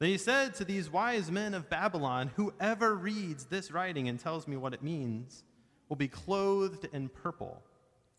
Then 0.00 0.08
he 0.08 0.18
said 0.18 0.54
to 0.54 0.64
these 0.64 0.90
wise 0.90 1.30
men 1.30 1.54
of 1.54 1.70
Babylon 1.70 2.30
Whoever 2.34 2.96
reads 2.96 3.44
this 3.44 3.70
writing 3.70 4.08
and 4.08 4.18
tells 4.18 4.48
me 4.48 4.56
what 4.56 4.74
it 4.74 4.82
means 4.82 5.44
will 5.88 5.96
be 5.96 6.08
clothed 6.08 6.88
in 6.92 7.08
purple, 7.08 7.62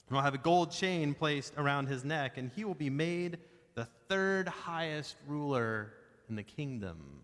and 0.08 0.16
will 0.16 0.24
have 0.24 0.36
a 0.36 0.38
gold 0.38 0.72
chain 0.72 1.14
placed 1.14 1.54
around 1.58 1.88
his 1.88 2.06
neck, 2.06 2.38
and 2.38 2.52
he 2.56 2.64
will 2.64 2.76
be 2.76 2.90
made 2.90 3.40
the 3.76 3.88
third 4.08 4.48
highest 4.48 5.16
ruler 5.28 5.94
in 6.30 6.36
the 6.36 6.44
kingdom. 6.44 7.22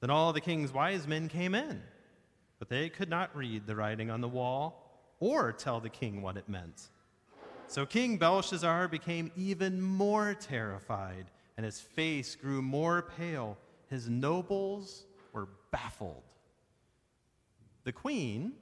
Then 0.00 0.10
all 0.10 0.32
the 0.32 0.40
king's 0.40 0.72
wise 0.72 1.06
men 1.06 1.28
came 1.28 1.54
in, 1.54 1.80
but 2.58 2.68
they 2.68 2.88
could 2.88 3.08
not 3.08 3.36
read 3.36 3.66
the 3.66 3.76
writing 3.76 4.10
on 4.10 4.20
the 4.20 4.28
wall 4.28 5.14
or 5.20 5.52
tell 5.52 5.78
the 5.78 5.88
king 5.88 6.22
what 6.22 6.36
it 6.36 6.48
meant. 6.48 6.88
So 7.66 7.86
King 7.86 8.18
Belshazzar 8.18 8.88
became 8.88 9.30
even 9.36 9.80
more 9.80 10.34
terrified, 10.34 11.26
and 11.56 11.64
his 11.64 11.80
face 11.80 12.34
grew 12.36 12.62
more 12.62 13.10
pale. 13.16 13.56
His 13.88 14.08
nobles 14.08 15.04
were 15.32 15.48
baffled. 15.70 16.22
The 17.84 17.92
queen, 17.92 18.52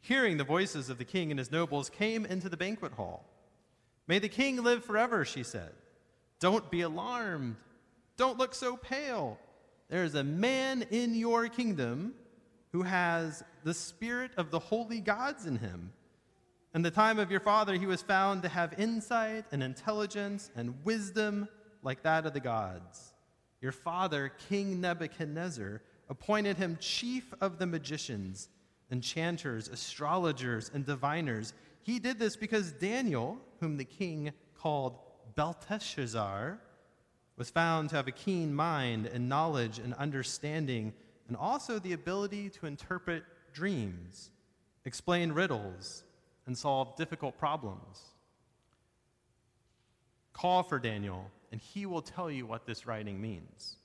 hearing 0.00 0.36
the 0.36 0.44
voices 0.44 0.88
of 0.88 0.98
the 0.98 1.04
king 1.04 1.30
and 1.30 1.38
his 1.38 1.50
nobles, 1.50 1.90
came 1.90 2.24
into 2.24 2.48
the 2.48 2.56
banquet 2.56 2.92
hall. 2.92 3.24
May 4.06 4.18
the 4.18 4.28
king 4.28 4.62
live 4.62 4.84
forever, 4.84 5.24
she 5.24 5.42
said. 5.42 5.72
Don't 6.40 6.70
be 6.70 6.80
alarmed. 6.80 7.56
Don't 8.16 8.38
look 8.38 8.54
so 8.54 8.76
pale. 8.76 9.38
There 9.88 10.04
is 10.04 10.14
a 10.14 10.24
man 10.24 10.86
in 10.90 11.14
your 11.14 11.48
kingdom 11.48 12.14
who 12.72 12.82
has 12.82 13.44
the 13.64 13.74
spirit 13.74 14.32
of 14.36 14.50
the 14.50 14.58
holy 14.58 15.00
gods 15.00 15.46
in 15.46 15.56
him. 15.56 15.92
In 16.74 16.82
the 16.82 16.90
time 16.90 17.18
of 17.18 17.30
your 17.30 17.40
father, 17.40 17.74
he 17.74 17.86
was 17.86 18.00
found 18.00 18.42
to 18.42 18.48
have 18.48 18.78
insight 18.78 19.44
and 19.52 19.62
intelligence 19.62 20.50
and 20.56 20.74
wisdom 20.84 21.46
like 21.82 22.02
that 22.02 22.26
of 22.26 22.32
the 22.32 22.40
gods. 22.40 23.12
Your 23.60 23.72
father, 23.72 24.32
King 24.48 24.80
Nebuchadnezzar, 24.80 25.82
appointed 26.08 26.56
him 26.56 26.76
chief 26.80 27.32
of 27.40 27.58
the 27.58 27.66
magicians, 27.66 28.48
enchanters, 28.90 29.68
astrologers, 29.68 30.70
and 30.74 30.84
diviners. 30.84 31.54
He 31.82 31.98
did 31.98 32.18
this 32.18 32.36
because 32.36 32.72
Daniel, 32.72 33.38
whom 33.60 33.76
the 33.76 33.84
king 33.84 34.32
called 34.58 34.98
Belteshazzar, 35.36 36.58
was 37.36 37.50
found 37.50 37.90
to 37.90 37.96
have 37.96 38.08
a 38.08 38.12
keen 38.12 38.54
mind 38.54 39.06
and 39.06 39.28
knowledge 39.28 39.78
and 39.78 39.94
understanding 39.94 40.92
and 41.28 41.36
also 41.36 41.78
the 41.78 41.92
ability 41.92 42.50
to 42.50 42.66
interpret 42.66 43.24
dreams, 43.54 44.30
explain 44.84 45.32
riddles, 45.32 46.04
and 46.46 46.56
solve 46.56 46.94
difficult 46.96 47.38
problems. 47.38 48.00
Call 50.32 50.62
for 50.62 50.78
Daniel, 50.78 51.30
and 51.52 51.60
he 51.60 51.86
will 51.86 52.02
tell 52.02 52.30
you 52.30 52.46
what 52.46 52.66
this 52.66 52.86
writing 52.86 53.20
means. 53.20 53.76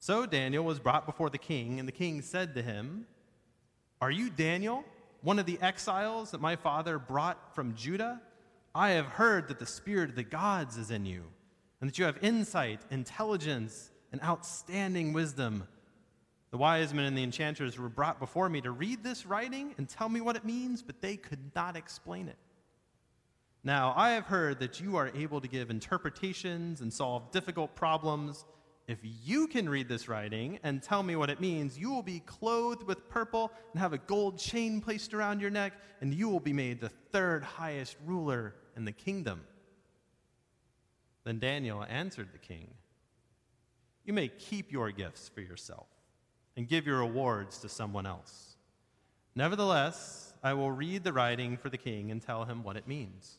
So 0.00 0.24
Daniel 0.24 0.64
was 0.64 0.80
brought 0.80 1.04
before 1.04 1.28
the 1.28 1.38
king, 1.38 1.78
and 1.78 1.86
the 1.86 1.92
king 1.92 2.22
said 2.22 2.54
to 2.54 2.62
him, 2.62 3.06
Are 4.00 4.10
you 4.10 4.30
Daniel, 4.30 4.82
one 5.20 5.38
of 5.38 5.44
the 5.44 5.58
exiles 5.60 6.30
that 6.30 6.40
my 6.40 6.56
father 6.56 6.98
brought 6.98 7.54
from 7.54 7.74
Judah? 7.74 8.20
I 8.74 8.90
have 8.90 9.04
heard 9.04 9.48
that 9.48 9.58
the 9.58 9.66
spirit 9.66 10.10
of 10.10 10.16
the 10.16 10.22
gods 10.22 10.78
is 10.78 10.90
in 10.90 11.04
you, 11.04 11.24
and 11.80 11.90
that 11.90 11.98
you 11.98 12.06
have 12.06 12.16
insight, 12.22 12.80
intelligence, 12.90 13.90
and 14.10 14.22
outstanding 14.22 15.12
wisdom. 15.12 15.68
The 16.50 16.56
wise 16.56 16.94
men 16.94 17.04
and 17.04 17.16
the 17.16 17.22
enchanters 17.22 17.78
were 17.78 17.90
brought 17.90 18.18
before 18.18 18.48
me 18.48 18.62
to 18.62 18.70
read 18.70 19.04
this 19.04 19.26
writing 19.26 19.74
and 19.76 19.86
tell 19.86 20.08
me 20.08 20.22
what 20.22 20.36
it 20.36 20.44
means, 20.44 20.82
but 20.82 21.02
they 21.02 21.16
could 21.16 21.54
not 21.54 21.76
explain 21.76 22.28
it. 22.28 22.38
Now, 23.62 23.92
I 23.94 24.12
have 24.12 24.24
heard 24.24 24.58
that 24.60 24.80
you 24.80 24.96
are 24.96 25.10
able 25.14 25.40
to 25.40 25.48
give 25.48 25.68
interpretations 25.68 26.80
and 26.80 26.90
solve 26.90 27.30
difficult 27.30 27.74
problems. 27.74 28.46
If 28.88 28.98
you 29.02 29.46
can 29.46 29.68
read 29.68 29.86
this 29.86 30.08
writing 30.08 30.58
and 30.62 30.82
tell 30.82 31.02
me 31.02 31.14
what 31.14 31.28
it 31.28 31.40
means, 31.40 31.78
you 31.78 31.90
will 31.90 32.02
be 32.02 32.20
clothed 32.20 32.82
with 32.82 33.08
purple 33.10 33.52
and 33.72 33.80
have 33.80 33.92
a 33.92 33.98
gold 33.98 34.38
chain 34.38 34.80
placed 34.80 35.12
around 35.12 35.40
your 35.40 35.50
neck, 35.50 35.74
and 36.00 36.14
you 36.14 36.28
will 36.30 36.40
be 36.40 36.54
made 36.54 36.80
the 36.80 36.88
third 36.88 37.42
highest 37.42 37.96
ruler 38.06 38.54
in 38.76 38.86
the 38.86 38.92
kingdom. 38.92 39.42
Then 41.24 41.38
Daniel 41.38 41.84
answered 41.84 42.28
the 42.32 42.38
king 42.38 42.72
You 44.06 44.14
may 44.14 44.28
keep 44.28 44.72
your 44.72 44.90
gifts 44.90 45.28
for 45.28 45.42
yourself 45.42 45.86
and 46.56 46.66
give 46.66 46.86
your 46.86 47.00
rewards 47.00 47.58
to 47.58 47.68
someone 47.68 48.06
else. 48.06 48.56
Nevertheless, 49.34 50.32
I 50.42 50.54
will 50.54 50.72
read 50.72 51.04
the 51.04 51.12
writing 51.12 51.58
for 51.58 51.68
the 51.68 51.76
king 51.76 52.10
and 52.10 52.22
tell 52.22 52.46
him 52.46 52.62
what 52.62 52.78
it 52.78 52.88
means. 52.88 53.38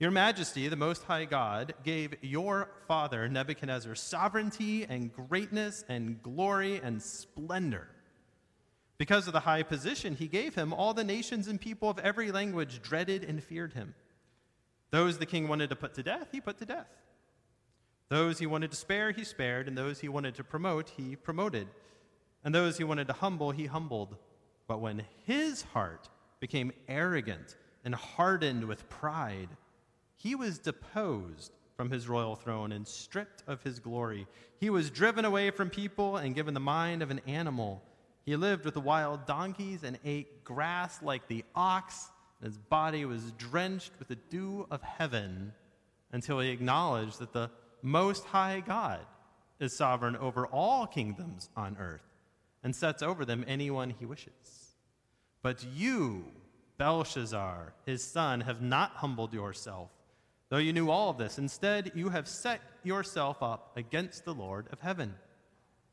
Your 0.00 0.10
Majesty, 0.10 0.66
the 0.66 0.74
Most 0.74 1.04
High 1.04 1.24
God, 1.24 1.74
gave 1.84 2.16
your 2.20 2.68
father 2.88 3.28
Nebuchadnezzar 3.28 3.94
sovereignty 3.94 4.84
and 4.84 5.12
greatness 5.12 5.84
and 5.88 6.20
glory 6.20 6.80
and 6.82 7.00
splendor. 7.00 7.88
Because 8.98 9.28
of 9.28 9.32
the 9.32 9.40
high 9.40 9.62
position 9.62 10.16
he 10.16 10.26
gave 10.26 10.56
him, 10.56 10.72
all 10.72 10.94
the 10.94 11.04
nations 11.04 11.46
and 11.46 11.60
people 11.60 11.88
of 11.88 12.00
every 12.00 12.32
language 12.32 12.82
dreaded 12.82 13.22
and 13.22 13.42
feared 13.42 13.74
him. 13.74 13.94
Those 14.90 15.18
the 15.18 15.26
king 15.26 15.46
wanted 15.46 15.70
to 15.70 15.76
put 15.76 15.94
to 15.94 16.02
death, 16.02 16.28
he 16.32 16.40
put 16.40 16.58
to 16.58 16.66
death. 16.66 16.88
Those 18.08 18.40
he 18.40 18.46
wanted 18.46 18.72
to 18.72 18.76
spare, 18.76 19.12
he 19.12 19.24
spared, 19.24 19.68
and 19.68 19.78
those 19.78 20.00
he 20.00 20.08
wanted 20.08 20.34
to 20.36 20.44
promote, 20.44 20.90
he 20.90 21.14
promoted. 21.14 21.68
And 22.44 22.52
those 22.52 22.78
he 22.78 22.84
wanted 22.84 23.06
to 23.06 23.12
humble, 23.12 23.52
he 23.52 23.66
humbled. 23.66 24.16
But 24.66 24.80
when 24.80 25.04
his 25.24 25.62
heart 25.62 26.08
became 26.40 26.72
arrogant 26.88 27.56
and 27.84 27.94
hardened 27.94 28.64
with 28.64 28.88
pride, 28.88 29.48
he 30.24 30.34
was 30.34 30.58
deposed 30.58 31.52
from 31.76 31.90
his 31.90 32.08
royal 32.08 32.34
throne 32.34 32.72
and 32.72 32.88
stripped 32.88 33.44
of 33.46 33.62
his 33.62 33.78
glory. 33.78 34.26
He 34.58 34.70
was 34.70 34.88
driven 34.88 35.26
away 35.26 35.50
from 35.50 35.68
people 35.68 36.16
and 36.16 36.34
given 36.34 36.54
the 36.54 36.60
mind 36.60 37.02
of 37.02 37.10
an 37.10 37.20
animal. 37.26 37.82
He 38.24 38.34
lived 38.34 38.64
with 38.64 38.72
the 38.72 38.80
wild 38.80 39.26
donkeys 39.26 39.84
and 39.84 39.98
ate 40.02 40.42
grass 40.42 41.02
like 41.02 41.28
the 41.28 41.44
ox, 41.54 42.10
and 42.40 42.48
his 42.48 42.56
body 42.56 43.04
was 43.04 43.32
drenched 43.32 43.92
with 43.98 44.08
the 44.08 44.16
dew 44.16 44.66
of 44.70 44.80
heaven 44.80 45.52
until 46.10 46.40
he 46.40 46.48
acknowledged 46.48 47.18
that 47.18 47.34
the 47.34 47.50
Most 47.82 48.24
High 48.24 48.62
God 48.66 49.00
is 49.60 49.76
sovereign 49.76 50.16
over 50.16 50.46
all 50.46 50.86
kingdoms 50.86 51.50
on 51.54 51.76
earth 51.78 52.14
and 52.62 52.74
sets 52.74 53.02
over 53.02 53.26
them 53.26 53.44
anyone 53.46 53.90
he 53.90 54.06
wishes. 54.06 54.72
But 55.42 55.62
you, 55.74 56.24
Belshazzar, 56.78 57.74
his 57.84 58.02
son, 58.02 58.40
have 58.40 58.62
not 58.62 58.92
humbled 58.92 59.34
yourself 59.34 59.90
Though 60.54 60.60
you 60.60 60.72
knew 60.72 60.88
all 60.88 61.10
of 61.10 61.18
this, 61.18 61.38
instead 61.38 61.90
you 61.96 62.10
have 62.10 62.28
set 62.28 62.60
yourself 62.84 63.42
up 63.42 63.76
against 63.76 64.24
the 64.24 64.34
Lord 64.34 64.68
of 64.70 64.78
heaven. 64.78 65.16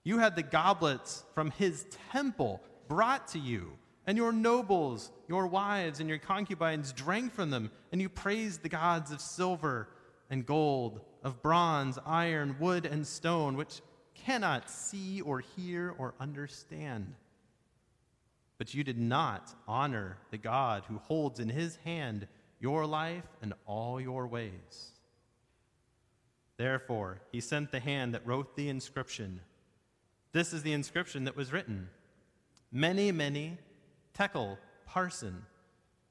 You 0.04 0.20
had 0.20 0.36
the 0.36 0.44
goblets 0.44 1.26
from 1.34 1.50
his 1.50 1.88
temple 2.12 2.62
brought 2.88 3.30
to 3.30 3.40
you, 3.40 3.72
and 4.06 4.20
your 4.20 4.32
nobles, 4.32 5.10
your 5.28 5.48
wives, 5.48 6.00
and 6.00 6.08
your 6.08 6.20
concubines 6.20 6.94
drank 6.94 7.34
from 7.34 7.50
them, 7.50 7.72
and 7.92 8.00
you 8.00 8.08
praised 8.08 8.62
the 8.62 8.70
gods 8.70 9.12
of 9.12 9.20
silver 9.20 9.90
and 10.30 10.46
gold, 10.46 11.02
of 11.24 11.42
bronze, 11.42 11.98
iron, 12.06 12.56
wood, 12.60 12.86
and 12.86 13.08
stone, 13.08 13.58
which 13.58 13.82
cannot 14.14 14.70
see 14.70 15.22
or 15.22 15.40
hear 15.40 15.96
or 15.98 16.14
understand. 16.20 17.16
But 18.60 18.76
you 18.76 18.84
did 18.84 19.00
not 19.00 19.56
honor 19.68 20.20
the 20.30 20.38
God 20.38 20.84
who 20.88 21.00
holds 21.00 21.40
in 21.40 21.50
his 21.50 21.78
hand 21.78 22.28
your 22.62 22.86
life 22.86 23.26
and 23.42 23.54
all 23.66 24.00
your 24.00 24.28
ways. 24.28 24.92
Therefore, 26.58 27.20
he 27.32 27.42
sent 27.42 27.72
the 27.72 27.80
hand 27.80 28.14
that 28.14 28.26
wrote 28.26 28.56
the 28.56 28.70
inscription. 28.70 29.42
This 30.32 30.54
is 30.54 30.62
the 30.62 30.74
inscription 30.74 31.26
that 31.26 31.36
was 31.36 31.52
written 31.52 31.90
Mene, 32.72 33.18
mene, 33.18 33.58
tekel, 34.14 34.58
parsin. 34.88 35.42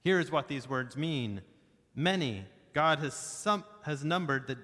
Here's 0.03 0.31
what 0.31 0.49
these 0.49 0.69
words 0.69 0.97
mean 0.97 1.41
Mene, 1.95 2.47
God 2.75 2.99
has, 2.99 3.15
sum- 3.15 3.65
has 3.83 4.05
numbered 4.05 4.49
the 4.49 4.59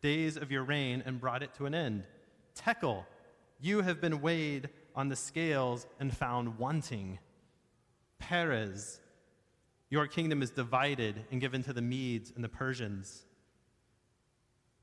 days 0.00 0.36
of 0.36 0.50
your 0.50 0.64
reign 0.64 1.02
and 1.04 1.20
brought 1.20 1.42
it 1.42 1.54
to 1.54 1.66
an 1.66 1.74
end. 1.74 2.04
Tekel, 2.54 3.04
you 3.60 3.82
have 3.82 4.00
been 4.00 4.22
weighed 4.22 4.70
on 4.96 5.08
the 5.08 5.16
scales 5.16 5.86
and 6.00 6.16
found 6.16 6.58
wanting. 6.58 7.18
Peres, 8.18 9.00
your 9.90 10.06
kingdom 10.06 10.42
is 10.42 10.50
divided 10.50 11.24
and 11.30 11.40
given 11.40 11.62
to 11.64 11.72
the 11.72 11.82
Medes 11.82 12.32
and 12.34 12.44
the 12.44 12.48
Persians. 12.48 13.24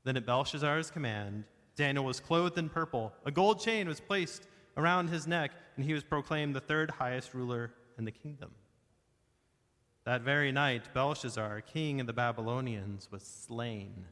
Then 0.04 0.16
at 0.16 0.26
Belshazzar's 0.26 0.90
command, 0.90 1.44
Daniel 1.76 2.04
was 2.04 2.20
clothed 2.20 2.58
in 2.58 2.68
purple. 2.68 3.12
A 3.24 3.30
gold 3.30 3.60
chain 3.60 3.86
was 3.86 4.00
placed 4.00 4.48
around 4.76 5.08
his 5.08 5.26
neck, 5.26 5.52
and 5.76 5.84
he 5.84 5.92
was 5.92 6.04
proclaimed 6.04 6.54
the 6.54 6.60
third 6.60 6.90
highest 6.90 7.34
ruler 7.34 7.72
in 7.98 8.04
the 8.04 8.10
kingdom. 8.10 8.50
That 10.04 10.22
very 10.22 10.52
night, 10.52 10.94
Belshazzar, 10.94 11.60
king 11.62 12.00
of 12.00 12.06
the 12.06 12.12
Babylonians, 12.12 13.10
was 13.10 13.22
slain. 13.22 14.06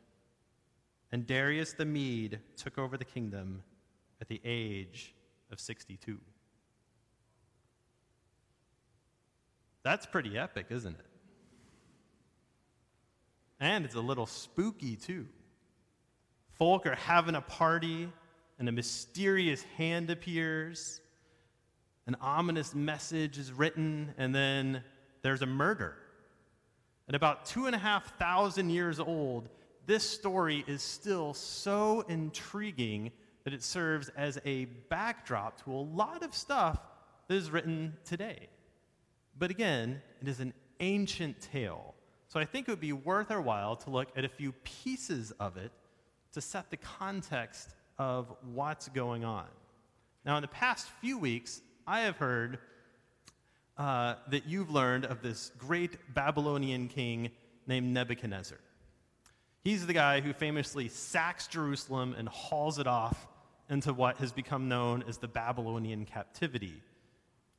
And 1.13 1.27
Darius 1.27 1.73
the 1.73 1.85
Mede 1.85 2.41
took 2.57 2.79
over 2.79 2.97
the 2.97 3.05
kingdom 3.05 3.63
at 4.21 4.29
the 4.29 4.41
age 4.45 5.15
of 5.51 5.61
62. 5.61 6.19
That's 9.85 10.07
pretty 10.07 10.37
epic, 10.37 10.66
isn't 10.70 10.94
it? 10.99 11.07
And 13.61 13.85
it's 13.85 13.94
a 13.94 14.01
little 14.01 14.27
spooky, 14.27 14.97
too. 14.97 15.27
Folk 16.59 16.87
are 16.87 16.94
having 16.94 17.35
a 17.35 17.40
party, 17.40 18.09
and 18.59 18.68
a 18.68 18.73
mysterious 18.73 19.62
hand 19.77 20.11
appears. 20.11 21.01
An 22.07 22.16
ominous 22.20 22.75
message 22.75 23.38
is 23.38 23.53
written, 23.53 24.14
and 24.18 24.35
then 24.35 24.83
there's 25.23 25.42
a 25.42 25.47
murder. 25.47 25.97
At 27.09 27.14
about 27.14 27.44
two 27.44 27.66
and 27.66 27.75
a 27.75 27.79
half 27.79 28.18
thousand 28.18 28.70
years 28.70 28.99
old, 28.99 29.49
this 29.87 30.03
story 30.03 30.64
is 30.66 30.83
still 30.83 31.35
so 31.35 32.05
intriguing 32.09 33.12
that 33.44 33.53
it 33.53 33.62
serves 33.62 34.09
as 34.16 34.40
a 34.47 34.64
backdrop 34.88 35.62
to 35.64 35.73
a 35.73 35.77
lot 35.77 36.23
of 36.23 36.35
stuff 36.35 36.79
that 37.29 37.35
is 37.35 37.51
written 37.51 37.94
today. 38.05 38.49
But 39.38 39.51
again, 39.51 40.01
it 40.20 40.29
is 40.29 40.40
an 40.40 40.53
ancient 40.81 41.40
tale. 41.40 41.94
So 42.29 42.40
I 42.40 42.44
think 42.44 42.68
it 42.68 42.73
would 42.73 42.81
be 42.81 42.92
worth 42.92 43.31
our 43.31 43.40
while 43.40 43.77
to 43.77 43.90
look 43.90 44.09
at 44.16 44.25
a 44.25 44.29
few 44.29 44.53
pieces 44.64 45.33
of 45.38 45.57
it 45.57 45.73
to 46.33 46.40
set 46.40 46.70
the 46.70 46.77
context 46.77 47.75
of 47.99 48.35
what's 48.53 48.88
going 48.88 49.25
on. 49.25 49.47
Now, 50.25 50.37
in 50.37 50.42
the 50.42 50.49
past 50.49 50.88
few 51.01 51.18
weeks, 51.18 51.61
I 51.87 52.01
have 52.01 52.16
heard 52.16 52.59
uh, 53.77 54.14
that 54.31 54.47
you've 54.47 54.70
learned 54.70 55.05
of 55.05 55.23
this 55.23 55.53
great 55.59 55.97
Babylonian 56.14 56.88
king 56.88 57.31
named 57.66 57.92
Nebuchadnezzar. 57.92 58.59
He's 59.62 59.87
the 59.87 59.92
guy 59.92 60.20
who 60.20 60.33
famously 60.33 60.88
sacks 60.88 61.47
Jerusalem 61.47 62.14
and 62.18 62.29
hauls 62.29 62.79
it 62.79 62.87
off 62.87 63.27
into 63.70 63.92
what 63.92 64.18
has 64.18 64.33
become 64.33 64.68
known 64.68 65.05
as 65.09 65.18
the 65.18 65.29
Babylonian 65.29 66.05
captivity. 66.05 66.83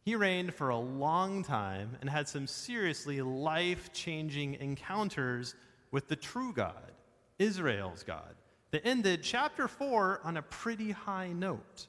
He 0.06 0.16
reigned 0.16 0.54
for 0.54 0.70
a 0.70 0.78
long 0.78 1.42
time 1.42 1.98
and 2.00 2.08
had 2.08 2.28
some 2.28 2.46
seriously 2.46 3.24
life 3.24 3.92
changing 3.92 4.54
encounters 4.56 5.56
with 5.90 6.08
the 6.08 6.16
true 6.16 6.54
God, 6.54 6.92
Israel's 7.40 8.04
God, 8.04 8.36
that 8.70 8.86
ended 8.86 9.24
chapter 9.24 9.68
4 9.68 10.22
on 10.24 10.38
a 10.38 10.44
pretty 10.44 10.92
high 10.92 11.32
note. 11.32 11.88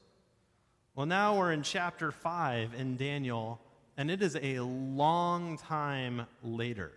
Well, 0.95 1.05
now 1.05 1.37
we're 1.37 1.53
in 1.53 1.63
chapter 1.63 2.11
5 2.11 2.73
in 2.73 2.97
Daniel, 2.97 3.61
and 3.99 4.11
it 4.11 4.23
is 4.23 4.39
a 4.41 4.61
long 4.61 5.59
time 5.59 6.27
later. 6.43 6.93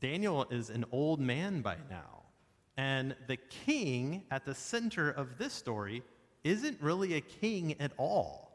Daniel 0.00 0.46
is 0.50 0.70
an 0.70 0.86
old 0.90 1.20
man 1.20 1.60
by 1.60 1.76
now, 1.90 2.22
and 2.78 3.14
the 3.26 3.36
king 3.36 4.22
at 4.30 4.46
the 4.46 4.54
center 4.54 5.10
of 5.10 5.36
this 5.36 5.52
story 5.52 6.02
isn't 6.44 6.80
really 6.80 7.12
a 7.12 7.20
king 7.20 7.78
at 7.78 7.92
all. 7.98 8.49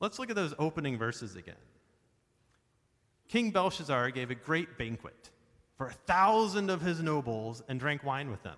Let's 0.00 0.18
look 0.18 0.30
at 0.30 0.36
those 0.36 0.54
opening 0.58 0.98
verses 0.98 1.36
again. 1.36 1.54
King 3.28 3.50
Belshazzar 3.50 4.10
gave 4.10 4.30
a 4.30 4.34
great 4.34 4.76
banquet 4.76 5.30
for 5.76 5.86
a 5.86 5.92
thousand 5.92 6.70
of 6.70 6.80
his 6.80 7.00
nobles 7.00 7.62
and 7.68 7.78
drank 7.78 8.02
wine 8.02 8.30
with 8.30 8.42
them. 8.42 8.56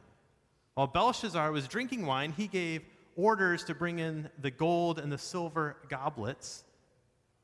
While 0.74 0.86
Belshazzar 0.86 1.52
was 1.52 1.68
drinking 1.68 2.06
wine, 2.06 2.32
he 2.32 2.46
gave 2.46 2.82
orders 3.16 3.64
to 3.64 3.74
bring 3.74 3.98
in 3.98 4.30
the 4.40 4.50
gold 4.50 4.98
and 4.98 5.12
the 5.12 5.18
silver 5.18 5.76
goblets 5.88 6.64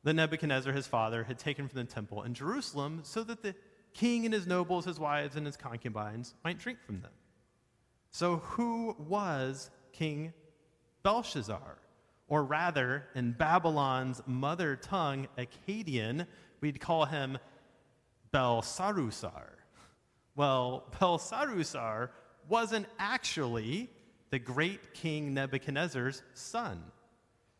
that 0.05 0.15
Nebuchadnezzar, 0.15 0.73
his 0.73 0.87
father, 0.87 1.25
had 1.25 1.39
taken 1.39 1.69
from 1.69 1.79
the 1.79 1.85
temple 1.85 2.23
in 2.23 2.33
Jerusalem 2.33 3.01
so 3.03 3.23
that 3.25 3.43
the 3.43 3.55
king 3.93 4.25
and 4.25 4.33
his 4.33 4.47
nobles, 4.47 4.85
his 4.85 4.99
wives, 4.99 5.37
and 5.37 5.45
his 5.45 5.57
concubines 5.57 6.35
might 6.45 6.59
drink 6.59 6.79
from 6.87 7.01
them. 7.01 7.11
So, 8.11 8.37
who 8.37 8.97
was 8.99 9.71
King 9.93 10.33
Belshazzar? 11.03 11.79
Or 12.29 12.45
rather, 12.45 13.05
in 13.15 13.33
Babylon's 13.33 14.23
mother 14.27 14.77
tongue, 14.77 15.29
Akkadian, 15.39 16.27
we'd 16.61 16.81
call 16.81 17.07
him 17.07 17.39
Belsarusar. 18.33 19.51
Well, 20.37 20.85
Belsarusar 21.01 22.11
wasn't 22.49 22.87
actually 22.99 23.89
the 24.31 24.39
great 24.39 24.93
king 24.95 25.35
Nebuchadnezzar's 25.35 26.23
son. 26.35 26.83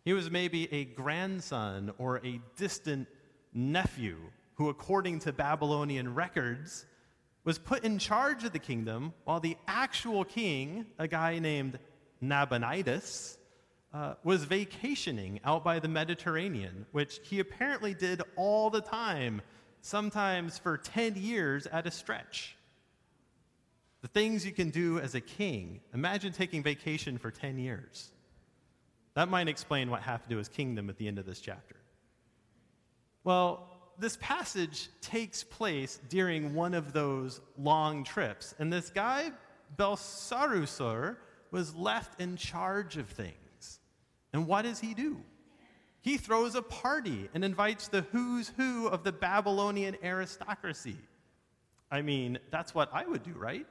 He 0.05 0.13
was 0.13 0.31
maybe 0.31 0.73
a 0.73 0.85
grandson 0.85 1.93
or 1.99 2.19
a 2.25 2.41
distant 2.57 3.09
nephew 3.53 4.17
who, 4.55 4.69
according 4.69 5.21
to 5.21 5.33
Babylonian 5.33 6.15
records, 6.15 6.87
was 7.45 7.59
put 7.59 7.85
in 7.85 7.99
charge 7.99 8.45
of 8.45 8.53
the 8.53 8.59
kingdom 8.59 9.15
while 9.25 9.41
the 9.41 9.57
actual 9.67 10.25
king, 10.25 10.87
a 10.99 11.09
guy 11.09 11.39
named 11.39 11.79
Nabonidus, 12.21 13.39
uh, 13.93 14.15
was 14.23 14.45
vacationing 14.45 15.41
out 15.45 15.65
by 15.65 15.79
the 15.79 15.89
Mediterranean, 15.89 16.87
which 16.93 17.21
he 17.23 17.41
apparently 17.41 17.95
did 17.95 18.23
all 18.37 18.71
the 18.71 18.81
time, 18.81 19.41
sometimes 19.81 20.59
for 20.59 20.77
10 20.77 21.17
years 21.17 21.67
at 21.67 21.87
a 21.87 21.91
stretch. 21.91 22.57
The 24.03 24.09
things 24.09 24.45
you 24.45 24.53
can 24.53 24.71
do 24.71 24.99
as 25.01 25.15
a 25.15 25.21
king. 25.21 25.81
Imagine 25.95 26.33
taking 26.33 26.63
vacation 26.63 27.19
for 27.19 27.31
10 27.31 27.59
years. 27.59 28.11
That 29.15 29.29
might 29.29 29.49
explain 29.49 29.91
what 29.91 30.03
happened 30.03 30.31
to 30.31 30.37
his 30.37 30.49
kingdom 30.49 30.89
at 30.89 30.99
the 30.99 31.09
end 31.09 31.19
of 31.19 31.27
this 31.27 31.41
chapter. 31.41 31.77
Well, 33.25 33.69
this 33.99 34.17
passage 34.21 34.91
takes 35.01 35.43
place 35.43 35.99
during 36.09 36.55
one 36.55 36.75
of 36.75 36.93
those 36.93 37.41
long 37.59 38.05
trips, 38.05 38.55
and 38.61 38.73
this 38.73 38.91
guy, 38.91 39.33
Belsarusar, 39.77 41.17
was 41.51 41.75
left 41.75 42.21
in 42.21 42.37
charge 42.37 42.97
of 42.97 43.09
things. 43.09 43.35
And 44.33 44.47
what 44.47 44.63
does 44.63 44.81
he 44.81 44.95
do? 44.95 45.19
He 46.01 46.17
throws 46.17 46.55
a 46.55 46.63
party 46.63 47.29
and 47.35 47.45
invites 47.45 47.89
the 47.89 48.03
who's 48.13 48.49
who 48.57 48.87
of 48.89 49.05
the 49.05 49.13
Babylonian 49.13 49.97
aristocracy. 50.03 50.97
I 51.91 52.03
mean, 52.03 52.39
that's 52.51 52.75
what 52.75 52.91
I 52.93 53.07
would 53.07 53.23
do, 53.23 53.33
right? 53.33 53.67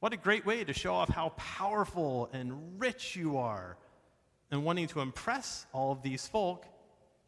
What 0.00 0.12
a 0.12 0.16
great 0.16 0.46
way 0.46 0.64
to 0.64 0.72
show 0.72 0.94
off 0.94 1.10
how 1.10 1.30
powerful 1.30 2.30
and 2.32 2.80
rich 2.80 3.16
you 3.16 3.36
are. 3.36 3.76
And 4.50 4.64
wanting 4.64 4.88
to 4.88 5.00
impress 5.00 5.66
all 5.72 5.92
of 5.92 6.02
these 6.02 6.26
folk, 6.26 6.66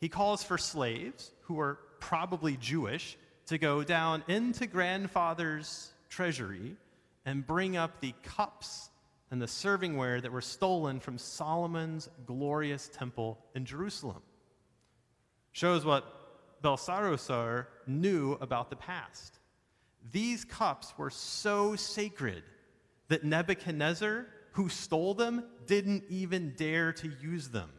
he 0.00 0.08
calls 0.08 0.42
for 0.42 0.58
slaves, 0.58 1.30
who 1.42 1.60
are 1.60 1.78
probably 2.00 2.56
Jewish, 2.56 3.16
to 3.46 3.58
go 3.58 3.84
down 3.84 4.24
into 4.26 4.66
grandfather's 4.66 5.92
treasury 6.08 6.76
and 7.24 7.46
bring 7.46 7.76
up 7.76 8.00
the 8.00 8.14
cups 8.22 8.90
and 9.32 9.40
the 9.40 9.46
servingware 9.46 10.20
that 10.20 10.30
were 10.30 10.42
stolen 10.42 11.00
from 11.00 11.16
Solomon's 11.16 12.10
glorious 12.26 12.90
temple 12.92 13.38
in 13.54 13.64
Jerusalem. 13.64 14.20
Shows 15.52 15.86
what 15.86 16.60
Belshazzar 16.60 17.66
knew 17.86 18.34
about 18.42 18.68
the 18.68 18.76
past. 18.76 19.38
These 20.12 20.44
cups 20.44 20.92
were 20.98 21.08
so 21.08 21.76
sacred 21.76 22.42
that 23.08 23.24
Nebuchadnezzar, 23.24 24.26
who 24.52 24.68
stole 24.68 25.14
them, 25.14 25.44
didn't 25.66 26.04
even 26.10 26.52
dare 26.54 26.92
to 26.92 27.10
use 27.22 27.48
them. 27.48 27.70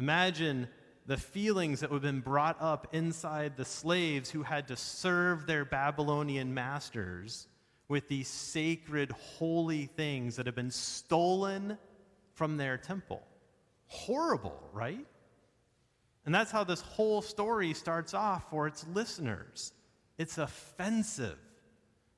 Imagine 0.00 0.66
the 1.06 1.16
feelings 1.16 1.78
that 1.78 1.90
would 1.90 2.02
have 2.02 2.12
been 2.12 2.20
brought 2.20 2.60
up 2.60 2.88
inside 2.90 3.56
the 3.56 3.64
slaves 3.64 4.30
who 4.30 4.42
had 4.42 4.66
to 4.66 4.76
serve 4.76 5.46
their 5.46 5.64
Babylonian 5.64 6.52
masters 6.52 7.46
with 7.88 8.08
these 8.08 8.28
sacred, 8.28 9.10
holy 9.12 9.86
things 9.86 10.36
that 10.36 10.46
have 10.46 10.54
been 10.54 10.70
stolen 10.70 11.78
from 12.32 12.56
their 12.56 12.76
temple. 12.76 13.22
Horrible, 13.86 14.58
right? 14.72 15.06
And 16.26 16.34
that's 16.34 16.50
how 16.50 16.64
this 16.64 16.80
whole 16.80 17.20
story 17.20 17.74
starts 17.74 18.14
off 18.14 18.48
for 18.50 18.66
its 18.66 18.86
listeners. 18.94 19.72
It's 20.16 20.38
offensive. 20.38 21.38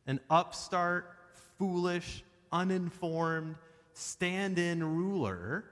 An 0.07 0.21
upstart, 0.31 1.17
foolish, 1.59 2.23
uninformed, 2.53 3.57
stand 3.93 4.59
in 4.59 4.85
ruler 4.97 5.65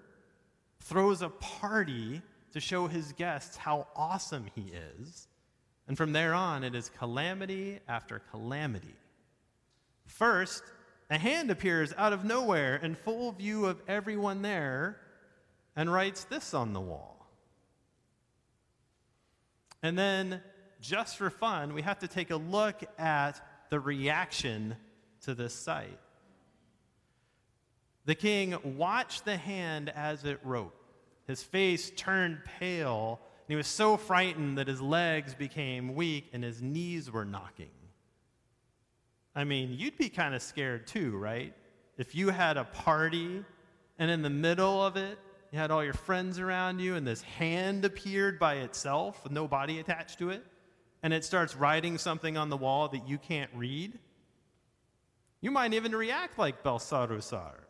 throws 0.80 1.22
a 1.22 1.28
party 1.28 2.20
to 2.53 2.61
show 2.61 2.86
his 2.86 3.12
guests 3.12 3.57
how 3.57 3.86
awesome 3.95 4.47
he 4.55 4.72
is. 4.99 5.28
And 5.86 5.97
from 5.97 6.12
there 6.12 6.34
on, 6.34 6.64
it 6.64 6.74
is 6.74 6.90
calamity 6.99 7.80
after 7.88 8.20
calamity. 8.30 8.95
First, 10.07 10.62
a 11.11 11.18
hand 11.18 11.50
appears 11.50 11.92
out 11.96 12.12
of 12.12 12.24
nowhere 12.24 12.76
in 12.76 12.94
full 12.94 13.32
view 13.32 13.66
of 13.66 13.82
everyone 13.88 14.42
there 14.42 14.98
and 15.76 15.92
writes 15.92 16.24
this 16.24 16.55
on 16.55 16.72
the 16.72 16.80
wall. 16.80 17.28
And 19.82 19.98
then, 19.98 20.40
just 20.80 21.16
for 21.16 21.30
fun, 21.30 21.74
we 21.74 21.82
have 21.82 21.98
to 21.98 22.09
take 22.09 22.30
a 22.30 22.36
look 22.36 22.82
at 22.98 23.40
the 23.70 23.80
reaction 23.80 24.76
to 25.22 25.34
this 25.34 25.55
sight. 25.55 25.98
The 28.07 28.14
king 28.14 28.57
watched 28.76 29.24
the 29.24 29.36
hand 29.36 29.90
as 29.90 30.24
it 30.24 30.40
wrote. 30.42 30.74
His 31.26 31.42
face 31.42 31.90
turned 31.96 32.38
pale, 32.59 33.18
and 33.20 33.48
he 33.48 33.57
was 33.57 33.66
so 33.66 33.96
frightened 33.96 34.59
that 34.59 34.68
his 34.68 34.80
legs 34.80 35.34
became 35.34 35.94
weak 35.94 36.30
and 36.32 36.44
his 36.44 36.61
knees 36.61 37.11
were 37.11 37.24
knocking. 37.24 37.70
I 39.35 39.45
mean, 39.45 39.72
you'd 39.72 39.99
be 39.99 40.09
kind 40.09 40.35
of 40.35 40.43
scared 40.43 40.87
too, 40.87 41.16
right? 41.16 41.53
If 41.99 42.14
you 42.14 42.30
had 42.30 42.57
a 42.57 42.64
party 42.64 43.45
and 43.99 44.11
in 44.11 44.22
the 44.22 44.30
middle 44.30 44.85
of 44.85 44.97
it, 44.97 45.18
you 45.53 45.59
had 45.59 45.70
all 45.70 45.85
your 45.85 45.95
friends 45.95 46.41
around 46.41 46.80
you, 46.80 46.97
and 46.97 47.07
this 47.07 47.22
hand 47.22 47.85
appeared 47.85 48.41
by 48.41 48.57
itself 48.57 49.22
with 49.22 49.30
no 49.30 49.47
body 49.47 49.78
attached 49.78 50.18
to 50.18 50.30
it, 50.30 50.45
and 51.05 51.14
it 51.14 51.24
starts 51.24 51.55
writing 51.55 51.97
something 51.97 52.37
on 52.37 52.49
the 52.49 52.57
wall 52.57 52.89
that 52.89 53.09
you 53.09 53.18
can't 53.18 53.51
read. 53.55 53.97
You 55.41 55.53
might 55.53 55.72
even 55.72 55.95
react 55.95 56.39
like 56.39 56.64
Belshazzar. 56.64 57.68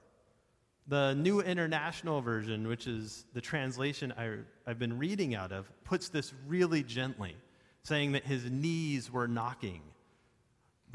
The 0.87 1.15
New 1.15 1.41
International 1.41 2.23
Version, 2.23 2.69
which 2.69 2.87
is 2.87 3.27
the 3.35 3.41
translation 3.43 4.15
I, 4.17 4.37
I've 4.67 4.79
been 4.79 4.99
reading 4.99 5.35
out 5.35 5.53
of, 5.53 5.71
puts 5.85 6.09
this 6.09 6.33
really 6.47 6.83
gently, 6.83 7.37
saying 7.83 8.13
that 8.13 8.25
his 8.25 8.51
knees 8.51 9.11
were 9.11 9.29
knocking. 9.29 9.83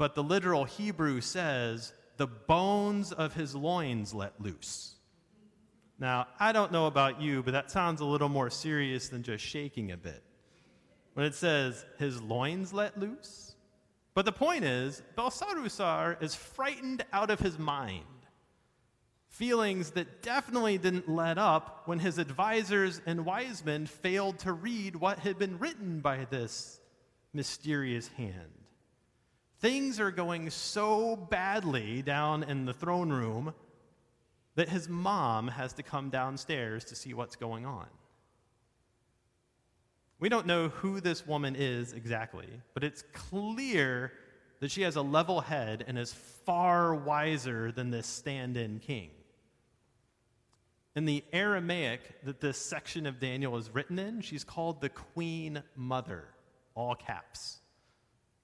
But 0.00 0.14
the 0.14 0.22
literal 0.22 0.64
Hebrew 0.64 1.20
says, 1.20 1.92
the 2.16 2.26
bones 2.26 3.12
of 3.12 3.34
his 3.34 3.54
loins 3.54 4.14
let 4.14 4.40
loose. 4.40 4.94
Now, 5.98 6.26
I 6.38 6.52
don't 6.52 6.72
know 6.72 6.86
about 6.86 7.20
you, 7.20 7.42
but 7.42 7.50
that 7.50 7.70
sounds 7.70 8.00
a 8.00 8.06
little 8.06 8.30
more 8.30 8.48
serious 8.48 9.10
than 9.10 9.22
just 9.22 9.44
shaking 9.44 9.92
a 9.92 9.98
bit. 9.98 10.22
When 11.12 11.26
it 11.26 11.34
says 11.34 11.84
his 11.98 12.18
loins 12.22 12.72
let 12.72 12.98
loose. 12.98 13.54
But 14.14 14.24
the 14.24 14.32
point 14.32 14.64
is, 14.64 15.02
Belshazzar 15.16 16.16
is 16.22 16.34
frightened 16.34 17.04
out 17.12 17.28
of 17.28 17.40
his 17.40 17.58
mind 17.58 18.06
feelings 19.28 19.90
that 19.90 20.22
definitely 20.22 20.78
didn't 20.78 21.10
let 21.10 21.36
up 21.36 21.82
when 21.84 21.98
his 21.98 22.16
advisors 22.16 23.02
and 23.04 23.26
wise 23.26 23.62
men 23.66 23.84
failed 23.84 24.38
to 24.38 24.52
read 24.54 24.96
what 24.96 25.18
had 25.18 25.38
been 25.38 25.58
written 25.58 26.00
by 26.00 26.26
this 26.30 26.80
mysterious 27.34 28.08
hand. 28.08 28.59
Things 29.60 30.00
are 30.00 30.10
going 30.10 30.48
so 30.48 31.16
badly 31.16 32.00
down 32.00 32.42
in 32.42 32.64
the 32.64 32.72
throne 32.72 33.10
room 33.10 33.52
that 34.54 34.70
his 34.70 34.88
mom 34.88 35.48
has 35.48 35.74
to 35.74 35.82
come 35.82 36.08
downstairs 36.08 36.84
to 36.86 36.94
see 36.94 37.12
what's 37.12 37.36
going 37.36 37.66
on. 37.66 37.86
We 40.18 40.30
don't 40.30 40.46
know 40.46 40.68
who 40.68 41.00
this 41.00 41.26
woman 41.26 41.56
is 41.56 41.92
exactly, 41.92 42.48
but 42.72 42.84
it's 42.84 43.04
clear 43.12 44.12
that 44.60 44.70
she 44.70 44.82
has 44.82 44.96
a 44.96 45.02
level 45.02 45.42
head 45.42 45.84
and 45.86 45.98
is 45.98 46.12
far 46.12 46.94
wiser 46.94 47.70
than 47.70 47.90
this 47.90 48.06
stand 48.06 48.56
in 48.56 48.78
king. 48.78 49.10
In 50.96 51.04
the 51.04 51.22
Aramaic 51.32 52.24
that 52.24 52.40
this 52.40 52.58
section 52.58 53.06
of 53.06 53.20
Daniel 53.20 53.56
is 53.58 53.70
written 53.70 53.98
in, 53.98 54.22
she's 54.22 54.44
called 54.44 54.80
the 54.80 54.88
Queen 54.88 55.62
Mother, 55.76 56.28
all 56.74 56.94
caps. 56.94 57.59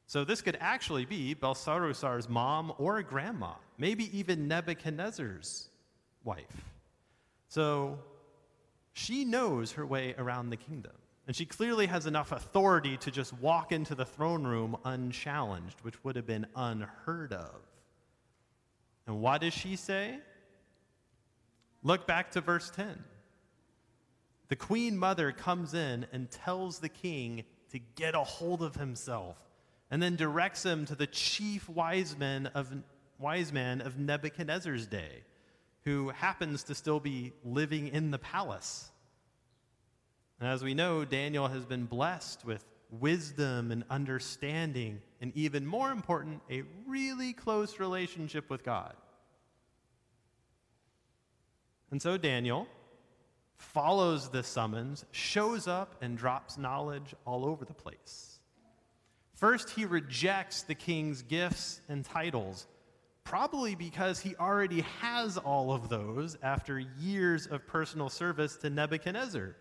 So 0.07 0.25
this 0.25 0.41
could 0.41 0.57
actually 0.61 1.05
be 1.05 1.35
Belshazzar's 1.35 2.29
mom 2.29 2.73
or 2.79 3.03
grandma, 3.03 3.55
maybe 3.77 4.17
even 4.17 4.47
Nebuchadnezzar's 4.47 5.69
wife. 6.23 6.65
So 7.49 7.99
she 8.93 9.25
knows 9.25 9.73
her 9.73 9.85
way 9.85 10.15
around 10.17 10.51
the 10.51 10.57
kingdom. 10.57 10.93
And 11.27 11.35
she 11.35 11.45
clearly 11.45 11.87
has 11.87 12.07
enough 12.07 12.31
authority 12.31 12.97
to 12.99 13.11
just 13.11 13.33
walk 13.35 13.73
into 13.73 13.97
the 13.97 14.05
throne 14.05 14.45
room 14.45 14.77
unchallenged, 14.85 15.81
which 15.83 16.05
would 16.05 16.15
have 16.15 16.27
been 16.27 16.47
unheard 16.55 17.33
of. 17.33 17.57
And 19.09 19.21
what 19.21 19.41
does 19.41 19.55
she 19.55 19.75
say? 19.75 20.19
Look 21.83 22.07
back 22.07 22.31
to 22.33 22.41
verse 22.41 22.71
10. 22.71 23.03
The 24.49 24.57
queen 24.57 24.97
mother 24.97 25.33
comes 25.33 25.75
in 25.75 26.07
and 26.13 26.31
tells 26.31 26.79
the 26.79 26.89
king 26.89 27.43
to 27.73 27.81
get 27.97 28.15
a 28.15 28.23
hold 28.23 28.63
of 28.63 28.77
himself 28.77 29.37
and 29.91 30.03
then 30.03 30.17
directs 30.17 30.65
him 30.65 30.85
to 30.87 30.95
the 30.95 31.07
chief 31.07 31.69
wise 31.69 32.17
man 32.19 32.47
of, 32.55 32.73
wise 33.19 33.53
man 33.53 33.81
of 33.81 33.99
Nebuchadnezzar's 33.99 34.87
day, 34.87 35.23
who 35.85 36.09
happens 36.11 36.65
to 36.65 36.75
still 36.75 37.01
be 37.01 37.33
living 37.45 37.89
in 37.89 38.11
the 38.11 38.19
palace. 38.19 38.91
And 40.41 40.49
as 40.49 40.63
we 40.63 40.75
know, 40.75 41.05
Daniel 41.05 41.49
has 41.49 41.65
been 41.65 41.87
blessed 41.87 42.45
with 42.45 42.65
wisdom 42.91 43.73
and 43.73 43.85
understanding, 43.91 45.01
and 45.21 45.33
even 45.37 45.67
more 45.67 45.91
important, 45.91 46.43
a 46.51 46.63
really 46.87 47.33
close 47.33 47.81
relationship 47.81 48.51
with 48.51 48.65
God. 48.65 48.95
And 51.91 52.03
so 52.03 52.17
Daniel 52.17 52.67
follows 53.57 54.29
this 54.31 54.47
summons, 54.47 55.05
shows 55.13 55.67
up, 55.67 55.95
and 56.03 56.19
drops 56.19 56.59
knowledge 56.59 57.15
all 57.25 57.47
over 57.47 57.65
the 57.65 57.75
place. 57.75 58.36
First, 59.37 59.71
he 59.71 59.85
rejects 59.85 60.63
the 60.63 60.75
king's 60.75 61.21
gifts 61.21 61.83
and 61.91 62.03
titles, 62.03 62.67
probably 63.23 63.75
because 63.75 64.19
he 64.19 64.35
already 64.37 64.81
has 65.01 65.37
all 65.37 65.73
of 65.73 65.91
those 65.91 66.39
after 66.43 66.79
years 66.79 67.47
of 67.47 67.67
personal 67.67 68.09
service 68.09 68.57
to 68.57 68.71
Nebuchadnezzar, 68.71 69.55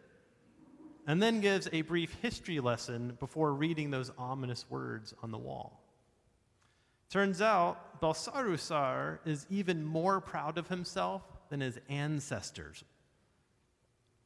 and 1.08 1.22
then 1.22 1.42
gives 1.42 1.68
a 1.74 1.82
brief 1.82 2.16
history 2.22 2.62
lesson 2.62 3.18
before 3.20 3.54
reading 3.54 3.92
those 3.92 4.12
ominous 4.18 4.66
words 4.70 5.14
on 5.22 5.32
the 5.32 5.38
wall. 5.38 5.82
Turns 7.10 7.42
out, 7.42 8.00
Belshazzar 8.00 9.20
is 9.26 9.46
even 9.50 9.84
more 9.84 10.22
proud 10.22 10.58
of 10.58 10.70
himself 10.70 11.22
than 11.50 11.60
his 11.60 11.78
ancestors. 11.90 12.86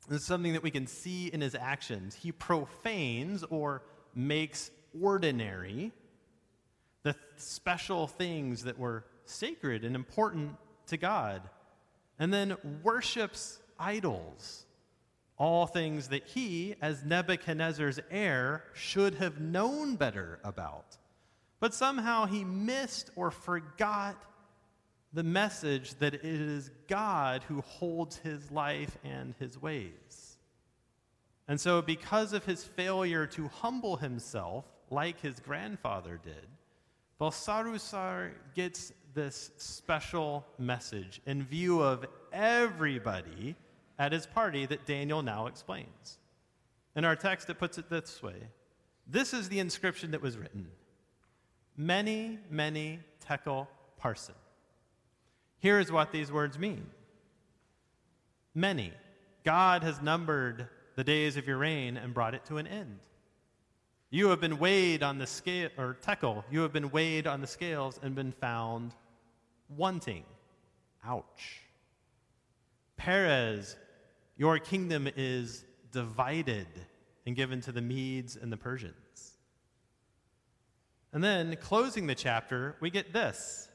This 0.08 0.22
is 0.22 0.28
something 0.28 0.54
that 0.54 0.64
we 0.64 0.72
can 0.72 0.86
see 0.86 1.28
in 1.28 1.42
his 1.42 1.56
actions. 1.56 2.14
He 2.14 2.32
profanes 2.32 3.44
or 3.44 3.82
makes 4.14 4.70
ordinary 5.02 5.92
the 7.04 7.16
special 7.38 8.08
things 8.08 8.64
that 8.64 8.78
were 8.78 9.06
sacred 9.26 9.86
and 9.86 9.96
important 9.96 10.56
to 10.88 10.98
God, 10.98 11.42
and 12.18 12.34
then 12.34 12.58
worships 12.84 13.60
idols, 13.80 14.66
all 15.38 15.66
things 15.66 16.10
that 16.10 16.28
he, 16.28 16.76
as 16.82 17.04
Nebuchadnezzar's 17.06 18.00
heir, 18.12 18.64
should 18.74 19.16
have 19.16 19.40
known 19.40 19.96
better 19.96 20.40
about. 20.44 20.98
But 21.60 21.74
somehow 21.74 22.26
he 22.26 22.44
missed 22.44 23.12
or 23.16 23.32
forgot 23.32 24.22
the 25.14 25.24
message 25.24 25.96
that 25.96 26.14
it 26.14 26.24
is 26.26 26.70
God 26.88 27.44
who 27.44 27.62
holds 27.62 28.18
his 28.18 28.52
life 28.52 28.98
and 29.04 29.34
his 29.40 29.60
ways. 29.62 30.38
And 31.48 31.60
so, 31.60 31.82
because 31.82 32.34
of 32.34 32.46
his 32.46 32.64
failure 32.64 33.26
to 33.28 33.48
humble 33.48 33.98
himself 33.98 34.66
like 34.92 35.20
his 35.20 35.40
grandfather 35.40 36.20
did, 36.24 36.48
Belshazzar 37.20 38.32
gets 38.56 38.94
this 39.14 39.52
special 39.58 40.46
message 40.58 41.22
in 41.26 41.44
view 41.44 41.82
of 41.82 42.06
everybody 42.32 43.56
at 43.98 44.12
his 44.14 44.26
party 44.26 44.66
that 44.66 44.86
Daniel 44.86 45.22
now 45.22 45.48
explains. 45.48 46.20
In 46.96 47.06
our 47.06 47.16
text, 47.16 47.50
it 47.50 47.60
puts 47.60 47.78
it 47.78 47.90
this 47.90 48.24
way 48.24 48.38
This 49.08 49.34
is 49.34 49.50
the 49.50 49.60
inscription 49.60 50.12
that 50.12 50.22
was 50.22 50.38
written 50.38 50.68
Mene, 51.76 52.40
mene 52.50 53.04
tekel 53.20 53.68
parsin. 54.02 54.36
Here 55.60 55.80
is 55.80 55.92
what 55.92 56.12
these 56.12 56.32
words 56.32 56.58
mean 56.58 56.90
Mene. 58.56 58.92
God 59.44 59.84
has 59.84 60.02
numbered 60.02 60.68
the 60.96 61.04
days 61.04 61.38
of 61.38 61.48
your 61.48 61.58
reign 61.58 61.98
and 61.98 62.14
brought 62.14 62.34
it 62.34 62.46
to 62.46 62.58
an 62.58 62.68
end. 62.68 63.00
You 64.12 64.30
have 64.30 64.42
been 64.42 64.58
weighed 64.58 65.04
on 65.04 65.20
the 65.20 65.28
scale, 65.28 65.70
or 65.78 65.96
tekel, 66.02 66.44
you 66.50 66.62
have 66.62 66.74
been 66.74 66.90
weighed 66.90 67.28
on 67.28 67.42
the 67.42 67.48
scales 67.48 68.00
and 68.02 68.16
been 68.16 68.32
found 68.32 68.96
wanting. 69.70 70.24
Ouch. 71.06 71.62
Peres, 72.98 73.76
your 74.36 74.58
kingdom 74.58 75.08
is 75.16 75.64
divided 75.92 76.68
and 77.28 77.36
given 77.36 77.62
to 77.62 77.72
the 77.72 77.82
Medes 77.82 78.36
and 78.36 78.52
the 78.52 78.58
Persians. 78.58 79.38
And 81.14 81.24
then, 81.24 81.56
closing 81.62 82.08
the 82.08 82.16
chapter, 82.16 82.76
we 82.80 82.90
get 82.90 83.14
this. 83.14 83.70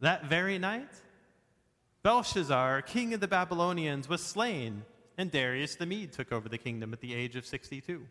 That 0.00 0.26
very 0.26 0.58
night, 0.58 0.90
Belshazzar, 2.02 2.82
king 2.82 3.12
of 3.12 3.20
the 3.20 3.28
Babylonians, 3.28 4.08
was 4.08 4.22
slain, 4.22 4.84
and 5.18 5.30
Darius 5.30 5.74
the 5.74 5.86
Mede 5.86 6.12
took 6.12 6.32
over 6.32 6.48
the 6.48 6.58
kingdom 6.58 6.92
at 6.92 7.00
the 7.00 7.14
age 7.14 7.34
of 7.36 7.44
62. 7.44 8.06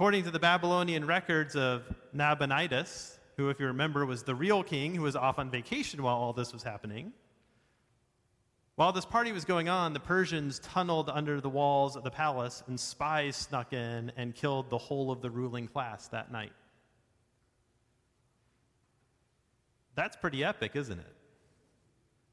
According 0.00 0.24
to 0.24 0.30
the 0.30 0.38
Babylonian 0.38 1.04
records 1.04 1.54
of 1.54 1.82
Nabonidus, 2.14 3.18
who, 3.36 3.50
if 3.50 3.60
you 3.60 3.66
remember, 3.66 4.06
was 4.06 4.22
the 4.22 4.34
real 4.34 4.62
king 4.62 4.94
who 4.94 5.02
was 5.02 5.14
off 5.14 5.38
on 5.38 5.50
vacation 5.50 6.02
while 6.02 6.16
all 6.16 6.32
this 6.32 6.54
was 6.54 6.62
happening, 6.62 7.12
while 8.76 8.92
this 8.92 9.04
party 9.04 9.30
was 9.30 9.44
going 9.44 9.68
on, 9.68 9.92
the 9.92 10.00
Persians 10.00 10.58
tunneled 10.60 11.10
under 11.10 11.38
the 11.42 11.50
walls 11.50 11.96
of 11.96 12.02
the 12.02 12.10
palace, 12.10 12.62
and 12.66 12.80
spies 12.80 13.36
snuck 13.36 13.74
in 13.74 14.10
and 14.16 14.34
killed 14.34 14.70
the 14.70 14.78
whole 14.78 15.10
of 15.10 15.20
the 15.20 15.28
ruling 15.28 15.68
class 15.68 16.08
that 16.08 16.32
night. 16.32 16.54
That's 19.96 20.16
pretty 20.16 20.42
epic, 20.42 20.76
isn't 20.76 20.98
it? 20.98 21.14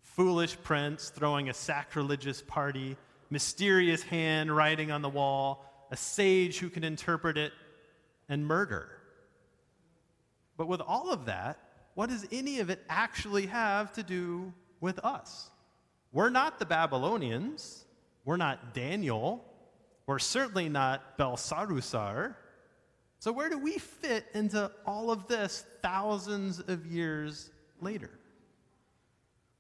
Foolish 0.04 0.58
prince 0.64 1.10
throwing 1.10 1.50
a 1.50 1.54
sacrilegious 1.54 2.42
party, 2.42 2.96
mysterious 3.30 4.04
hand 4.04 4.56
writing 4.56 4.90
on 4.90 5.02
the 5.02 5.10
wall, 5.10 5.67
a 5.92 5.98
sage 5.98 6.60
who 6.60 6.70
can 6.70 6.84
interpret 6.84 7.38
it, 7.38 7.54
and 8.30 8.46
murder. 8.46 8.90
But 10.58 10.68
with 10.68 10.82
all 10.82 11.12
of 11.12 11.26
that, 11.26 11.60
what 11.94 12.10
does 12.10 12.28
any 12.32 12.60
of 12.60 12.70
it 12.70 12.84
actually 12.90 13.46
have 13.48 13.94
to 13.94 14.04
do 14.04 14.54
with 14.82 15.00
us? 15.00 15.50
We're 16.12 16.30
not 16.30 16.60
the 16.60 16.66
Babylonians. 16.66 17.86
We're 18.26 18.38
not 18.38 18.74
Daniel. 18.74 19.44
We're 20.06 20.20
certainly 20.20 20.70
not 20.70 21.18
Belshazzar. 21.18 22.38
So, 23.20 23.32
where 23.32 23.50
do 23.50 23.58
we 23.58 23.78
fit 23.78 24.26
into 24.34 24.72
all 24.86 25.12
of 25.12 25.28
this 25.28 25.66
thousands 25.82 26.60
of 26.60 26.86
years 26.86 27.50
later? 27.82 28.12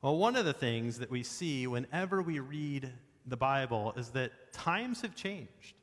Well, 0.01 0.17
one 0.17 0.35
of 0.35 0.45
the 0.45 0.53
things 0.53 0.99
that 0.99 1.09
we 1.09 1.23
see 1.23 1.65
whenever 1.65 2.21
we 2.21 2.39
read 2.39 2.91
the 3.25 3.37
Bible 3.37 3.93
is 3.97 4.09
that 4.09 4.53
times 4.53 5.01
have 5.01 5.15
changed. 5.15 5.76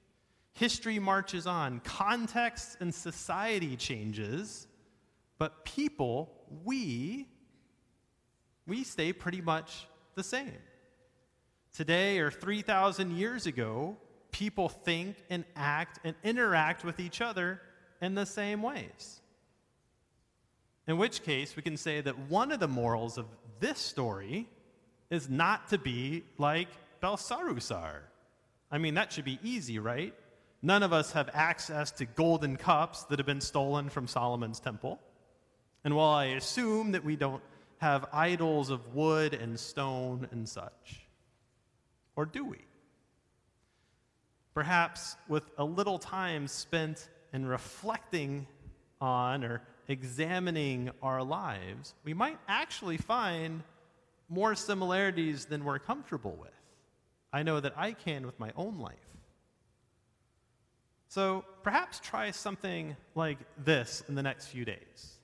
History 0.54 1.00
marches 1.00 1.46
on, 1.46 1.80
context 1.80 2.76
and 2.80 2.94
society 2.94 3.76
changes, 3.76 4.68
but 5.36 5.64
people, 5.64 6.30
we, 6.64 7.26
we 8.66 8.84
stay 8.84 9.12
pretty 9.12 9.40
much 9.40 9.86
the 10.14 10.22
same. 10.22 10.58
Today 11.72 12.20
or 12.20 12.30
3,000 12.30 13.16
years 13.16 13.46
ago, 13.46 13.96
people 14.30 14.68
think 14.68 15.16
and 15.28 15.44
act 15.56 15.98
and 16.04 16.14
interact 16.22 16.84
with 16.84 17.00
each 17.00 17.20
other 17.20 17.60
in 18.00 18.14
the 18.14 18.26
same 18.26 18.62
ways. 18.62 19.20
In 20.86 20.98
which 20.98 21.24
case, 21.24 21.56
we 21.56 21.62
can 21.62 21.76
say 21.76 22.00
that 22.00 22.16
one 22.30 22.52
of 22.52 22.60
the 22.60 22.68
morals 22.68 23.18
of 23.18 23.26
this 23.58 23.78
story 23.78 24.48
is 25.10 25.28
not 25.28 25.68
to 25.68 25.78
be 25.78 26.22
like 26.38 26.68
Belshazzar. 27.00 28.02
I 28.70 28.78
mean, 28.78 28.94
that 28.94 29.12
should 29.12 29.24
be 29.24 29.40
easy, 29.42 29.78
right? 29.78 30.14
None 30.64 30.82
of 30.82 30.94
us 30.94 31.12
have 31.12 31.28
access 31.34 31.90
to 31.90 32.06
golden 32.06 32.56
cups 32.56 33.04
that 33.04 33.18
have 33.18 33.26
been 33.26 33.42
stolen 33.42 33.90
from 33.90 34.08
Solomon's 34.08 34.60
temple. 34.60 34.98
And 35.84 35.94
while 35.94 36.14
I 36.14 36.24
assume 36.24 36.92
that 36.92 37.04
we 37.04 37.16
don't 37.16 37.42
have 37.82 38.06
idols 38.14 38.70
of 38.70 38.94
wood 38.94 39.34
and 39.34 39.60
stone 39.60 40.26
and 40.30 40.48
such, 40.48 41.02
or 42.16 42.24
do 42.24 42.46
we? 42.46 42.64
Perhaps 44.54 45.16
with 45.28 45.42
a 45.58 45.64
little 45.66 45.98
time 45.98 46.48
spent 46.48 47.10
in 47.34 47.44
reflecting 47.44 48.46
on 49.02 49.44
or 49.44 49.60
examining 49.88 50.90
our 51.02 51.22
lives, 51.22 51.92
we 52.04 52.14
might 52.14 52.38
actually 52.48 52.96
find 52.96 53.62
more 54.30 54.54
similarities 54.54 55.44
than 55.44 55.62
we're 55.62 55.78
comfortable 55.78 56.38
with. 56.40 56.58
I 57.34 57.42
know 57.42 57.60
that 57.60 57.74
I 57.76 57.92
can 57.92 58.24
with 58.24 58.40
my 58.40 58.50
own 58.56 58.78
life. 58.78 59.03
So 61.14 61.44
perhaps 61.62 62.00
try 62.00 62.32
something 62.32 62.96
like 63.14 63.38
this 63.56 64.02
in 64.08 64.16
the 64.16 64.22
next 64.24 64.48
few 64.48 64.64
days. 64.64 65.20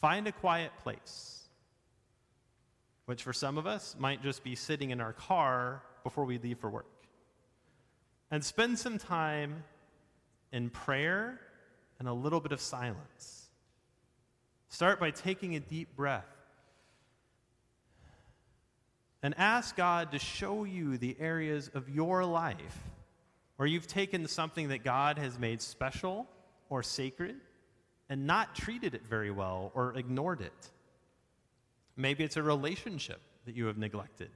Find 0.00 0.26
a 0.26 0.32
quiet 0.32 0.72
place, 0.82 1.42
which 3.04 3.22
for 3.22 3.32
some 3.32 3.58
of 3.58 3.68
us 3.68 3.94
might 3.96 4.24
just 4.24 4.42
be 4.42 4.56
sitting 4.56 4.90
in 4.90 5.00
our 5.00 5.12
car 5.12 5.84
before 6.02 6.24
we 6.24 6.38
leave 6.38 6.58
for 6.58 6.68
work. 6.68 6.90
And 8.32 8.44
spend 8.44 8.76
some 8.76 8.98
time 8.98 9.62
in 10.50 10.68
prayer 10.68 11.38
and 12.00 12.08
a 12.08 12.12
little 12.12 12.40
bit 12.40 12.50
of 12.50 12.60
silence. 12.60 13.50
Start 14.68 14.98
by 14.98 15.12
taking 15.12 15.54
a 15.54 15.60
deep 15.60 15.94
breath 15.94 16.26
and 19.22 19.32
ask 19.38 19.76
God 19.76 20.10
to 20.10 20.18
show 20.18 20.64
you 20.64 20.98
the 20.98 21.16
areas 21.20 21.70
of 21.72 21.88
your 21.88 22.24
life 22.24 22.90
where 23.60 23.68
you've 23.68 23.86
taken 23.86 24.26
something 24.26 24.68
that 24.68 24.82
God 24.82 25.18
has 25.18 25.38
made 25.38 25.60
special 25.60 26.26
or 26.70 26.82
sacred 26.82 27.36
and 28.08 28.26
not 28.26 28.54
treated 28.54 28.94
it 28.94 29.02
very 29.06 29.30
well 29.30 29.70
or 29.74 29.94
ignored 29.98 30.40
it. 30.40 30.70
Maybe 31.94 32.24
it's 32.24 32.38
a 32.38 32.42
relationship 32.42 33.20
that 33.44 33.54
you 33.54 33.66
have 33.66 33.76
neglected. 33.76 34.30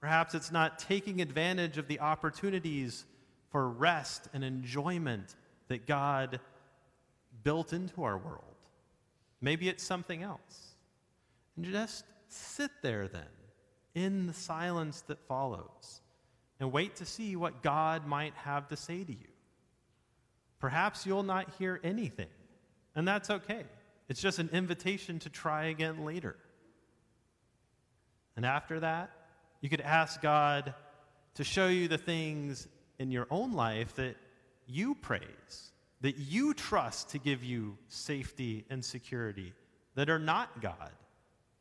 Perhaps 0.00 0.34
it's 0.34 0.50
not 0.50 0.78
taking 0.78 1.20
advantage 1.20 1.76
of 1.76 1.88
the 1.88 2.00
opportunities 2.00 3.04
for 3.50 3.68
rest 3.68 4.30
and 4.32 4.42
enjoyment 4.42 5.34
that 5.66 5.86
God 5.86 6.40
built 7.44 7.74
into 7.74 8.02
our 8.02 8.16
world. 8.16 8.56
Maybe 9.42 9.68
it's 9.68 9.84
something 9.84 10.22
else. 10.22 10.74
And 11.54 11.66
just 11.66 12.06
sit 12.28 12.70
there 12.80 13.08
then 13.08 13.28
in 13.94 14.26
the 14.26 14.32
silence 14.32 15.02
that 15.02 15.20
follows 15.28 16.00
and 16.60 16.72
wait 16.72 16.96
to 16.96 17.06
see 17.06 17.36
what 17.36 17.62
God 17.62 18.06
might 18.06 18.34
have 18.34 18.68
to 18.68 18.76
say 18.76 19.04
to 19.04 19.12
you. 19.12 19.28
Perhaps 20.60 21.06
you'll 21.06 21.22
not 21.22 21.48
hear 21.58 21.80
anything, 21.84 22.28
and 22.94 23.06
that's 23.06 23.30
okay. 23.30 23.64
It's 24.08 24.20
just 24.20 24.38
an 24.38 24.50
invitation 24.52 25.18
to 25.20 25.30
try 25.30 25.66
again 25.66 26.04
later. 26.04 26.36
And 28.36 28.44
after 28.46 28.80
that, 28.80 29.10
you 29.60 29.68
could 29.68 29.80
ask 29.80 30.20
God 30.20 30.74
to 31.34 31.44
show 31.44 31.68
you 31.68 31.88
the 31.88 31.98
things 31.98 32.66
in 32.98 33.10
your 33.10 33.26
own 33.30 33.52
life 33.52 33.94
that 33.96 34.16
you 34.66 34.94
praise, 34.94 35.72
that 36.00 36.16
you 36.16 36.54
trust 36.54 37.10
to 37.10 37.18
give 37.18 37.44
you 37.44 37.76
safety 37.88 38.64
and 38.70 38.84
security, 38.84 39.52
that 39.94 40.10
are 40.10 40.18
not 40.18 40.60
God, 40.60 40.90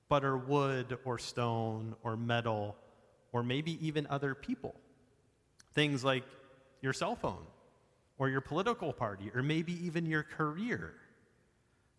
but 0.09 0.23
are 0.23 0.37
wood 0.37 0.97
or 1.05 1.17
stone 1.17 1.95
or 2.03 2.15
metal 2.15 2.75
or 3.31 3.43
maybe 3.43 3.85
even 3.85 4.07
other 4.09 4.33
people. 4.33 4.75
Things 5.77 6.03
like 6.03 6.23
your 6.81 6.91
cell 6.91 7.15
phone 7.15 7.45
or 8.17 8.29
your 8.29 8.41
political 8.41 8.91
party 8.91 9.29
or 9.35 9.43
maybe 9.43 9.73
even 9.85 10.07
your 10.07 10.23
career. 10.23 10.95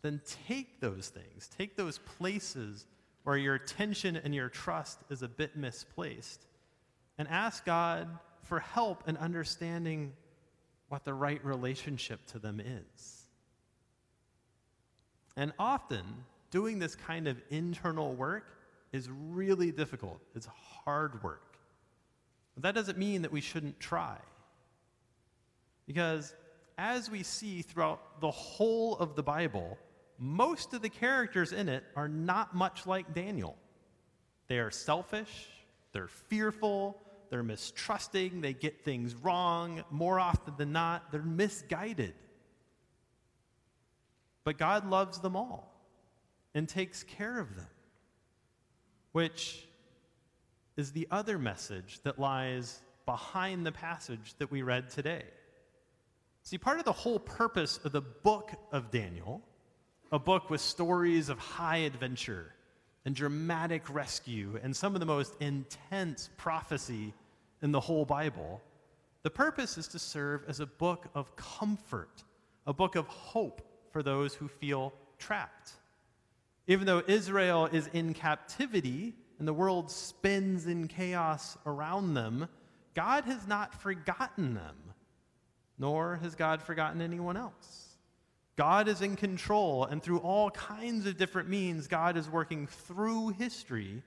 Then 0.02 0.20
take 0.48 0.80
those 0.80 1.10
things, 1.10 1.48
take 1.56 1.76
those 1.76 1.98
places 1.98 2.86
where 3.22 3.36
your 3.36 3.54
attention 3.54 4.16
and 4.16 4.34
your 4.34 4.48
trust 4.48 4.98
is 5.10 5.22
a 5.22 5.28
bit 5.28 5.54
misplaced, 5.54 6.44
and 7.18 7.28
ask 7.28 7.64
God 7.64 8.08
for 8.42 8.58
help 8.58 9.08
in 9.08 9.16
understanding 9.16 10.12
what 10.88 11.04
the 11.04 11.14
right 11.14 11.44
relationship 11.44 12.26
to 12.32 12.40
them 12.40 12.58
is. 12.58 13.28
And 15.36 15.52
often, 15.56 16.04
doing 16.50 16.80
this 16.80 16.96
kind 16.96 17.28
of 17.28 17.40
internal 17.48 18.12
work 18.12 18.58
is 18.90 19.08
really 19.08 19.70
difficult. 19.70 20.18
It's 20.34 20.46
hard 20.84 21.22
work. 21.22 21.47
But 22.58 22.64
that 22.64 22.74
doesn't 22.74 22.98
mean 22.98 23.22
that 23.22 23.30
we 23.30 23.40
shouldn't 23.40 23.78
try. 23.78 24.16
Because 25.86 26.34
as 26.76 27.08
we 27.08 27.22
see 27.22 27.62
throughout 27.62 28.20
the 28.20 28.32
whole 28.32 28.96
of 28.96 29.14
the 29.14 29.22
Bible, 29.22 29.78
most 30.18 30.74
of 30.74 30.82
the 30.82 30.88
characters 30.88 31.52
in 31.52 31.68
it 31.68 31.84
are 31.94 32.08
not 32.08 32.56
much 32.56 32.84
like 32.84 33.14
Daniel. 33.14 33.54
They 34.48 34.58
are 34.58 34.72
selfish, 34.72 35.46
they're 35.92 36.08
fearful, 36.08 37.00
they're 37.30 37.44
mistrusting, 37.44 38.40
they 38.40 38.54
get 38.54 38.84
things 38.84 39.14
wrong. 39.14 39.84
More 39.92 40.18
often 40.18 40.54
than 40.58 40.72
not, 40.72 41.12
they're 41.12 41.22
misguided. 41.22 42.14
But 44.42 44.58
God 44.58 44.90
loves 44.90 45.20
them 45.20 45.36
all 45.36 45.72
and 46.56 46.68
takes 46.68 47.04
care 47.04 47.38
of 47.38 47.54
them, 47.54 47.68
which 49.12 49.67
is 50.78 50.92
the 50.92 51.08
other 51.10 51.38
message 51.38 51.98
that 52.04 52.20
lies 52.20 52.80
behind 53.04 53.66
the 53.66 53.72
passage 53.72 54.34
that 54.38 54.50
we 54.50 54.62
read 54.62 54.88
today. 54.88 55.24
See, 56.44 56.56
part 56.56 56.78
of 56.78 56.84
the 56.84 56.92
whole 56.92 57.18
purpose 57.18 57.80
of 57.82 57.90
the 57.90 58.00
book 58.00 58.52
of 58.70 58.92
Daniel, 58.92 59.42
a 60.12 60.20
book 60.20 60.48
with 60.48 60.60
stories 60.60 61.30
of 61.30 61.38
high 61.40 61.78
adventure 61.78 62.54
and 63.04 63.14
dramatic 63.14 63.92
rescue 63.92 64.58
and 64.62 64.74
some 64.74 64.94
of 64.94 65.00
the 65.00 65.06
most 65.06 65.34
intense 65.40 66.30
prophecy 66.36 67.12
in 67.60 67.72
the 67.72 67.80
whole 67.80 68.04
Bible, 68.04 68.62
the 69.24 69.30
purpose 69.30 69.78
is 69.78 69.88
to 69.88 69.98
serve 69.98 70.44
as 70.46 70.60
a 70.60 70.66
book 70.66 71.06
of 71.12 71.34
comfort, 71.34 72.22
a 72.68 72.72
book 72.72 72.94
of 72.94 73.08
hope 73.08 73.62
for 73.90 74.04
those 74.04 74.32
who 74.32 74.46
feel 74.46 74.92
trapped. 75.18 75.72
Even 76.68 76.86
though 76.86 77.02
Israel 77.08 77.66
is 77.66 77.88
in 77.92 78.14
captivity 78.14 79.14
and 79.38 79.46
the 79.46 79.52
world 79.52 79.90
spins 79.90 80.66
in 80.66 80.88
chaos 80.88 81.56
around 81.66 82.14
them, 82.14 82.48
God 82.94 83.24
has 83.24 83.46
not 83.46 83.74
forgotten 83.74 84.54
them 84.54 84.76
nor 85.78 86.16
has 86.16 86.34
God 86.34 86.62
forgotten 86.62 87.00
anyone 87.00 87.36
else. 87.36 87.96
God 88.56 88.88
is 88.88 89.00
in 89.02 89.14
control, 89.14 89.84
and 89.84 90.02
through 90.02 90.18
all 90.18 90.50
kinds 90.50 91.06
of 91.06 91.16
different 91.16 91.48
means, 91.48 91.86
God 91.86 92.16
is 92.16 92.28
working 92.28 92.66
through 92.66 93.28
history 93.30 94.02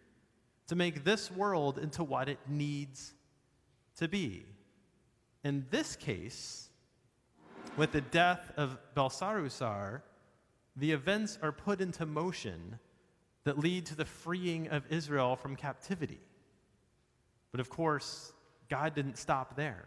to 0.68 0.76
make 0.76 1.06
this 1.06 1.32
world 1.32 1.78
into 1.78 2.04
what 2.04 2.28
it 2.28 2.40
needs 2.48 3.14
to 3.96 4.10
be. 4.10 4.46
In 5.46 5.66
this 5.70 5.96
case, 5.96 6.70
with 7.78 7.94
the 7.94 8.02
death 8.02 8.52
of 8.58 8.78
Belshazzar, 8.94 10.04
the 10.76 10.92
events 10.92 11.40
are 11.42 11.54
put 11.54 11.80
into 11.80 12.06
motion 12.06 12.78
that 13.44 13.58
lead 13.58 13.86
to 13.88 13.96
the 13.96 14.06
freeing 14.06 14.68
of 14.70 14.84
Israel 14.90 15.36
from 15.36 15.56
captivity. 15.56 16.20
But 17.52 17.60
of 17.60 17.70
course, 17.70 18.34
God 18.70 18.96
didn't 18.96 19.18
stop 19.18 19.56
there. 19.56 19.86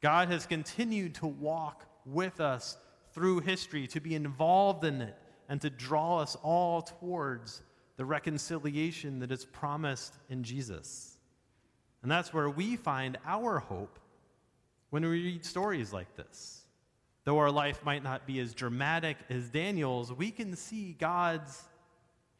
God 0.00 0.28
has 0.28 0.46
continued 0.46 1.14
to 1.16 1.26
walk 1.26 1.86
with 2.04 2.40
us 2.40 2.76
through 3.12 3.40
history, 3.40 3.86
to 3.88 4.00
be 4.00 4.14
involved 4.14 4.84
in 4.84 5.00
it, 5.00 5.16
and 5.48 5.60
to 5.60 5.70
draw 5.70 6.18
us 6.18 6.36
all 6.42 6.82
towards 6.82 7.62
the 7.96 8.04
reconciliation 8.04 9.20
that 9.20 9.30
is 9.30 9.44
promised 9.44 10.14
in 10.28 10.42
Jesus. 10.42 11.16
And 12.02 12.10
that's 12.10 12.34
where 12.34 12.50
we 12.50 12.76
find 12.76 13.16
our 13.24 13.60
hope 13.60 13.98
when 14.90 15.02
we 15.02 15.08
read 15.10 15.44
stories 15.44 15.92
like 15.92 16.16
this. 16.16 16.64
Though 17.24 17.38
our 17.38 17.50
life 17.50 17.82
might 17.84 18.02
not 18.02 18.26
be 18.26 18.40
as 18.40 18.52
dramatic 18.52 19.16
as 19.30 19.48
Daniel's, 19.48 20.12
we 20.12 20.30
can 20.30 20.54
see 20.56 20.94
God's 20.98 21.62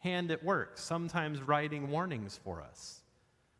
hand 0.04 0.30
at 0.30 0.44
work, 0.44 0.76
sometimes 0.78 1.42
writing 1.42 1.90
warnings 1.90 2.38
for 2.44 2.60
us, 2.60 3.00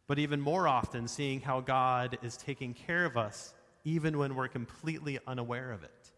but 0.07 0.19
even 0.19 0.41
more 0.41 0.69
often, 0.69 1.09
seeing 1.09 1.41
how 1.41 1.61
God 1.61 2.19
is 2.23 2.37
taking 2.37 2.75
care 2.75 3.07
of 3.07 3.17
us 3.17 3.55
even 3.85 4.19
when 4.19 4.35
we're 4.35 4.49
completely 4.49 5.19
unaware 5.27 5.73
of 5.73 5.83
it. 5.83 6.13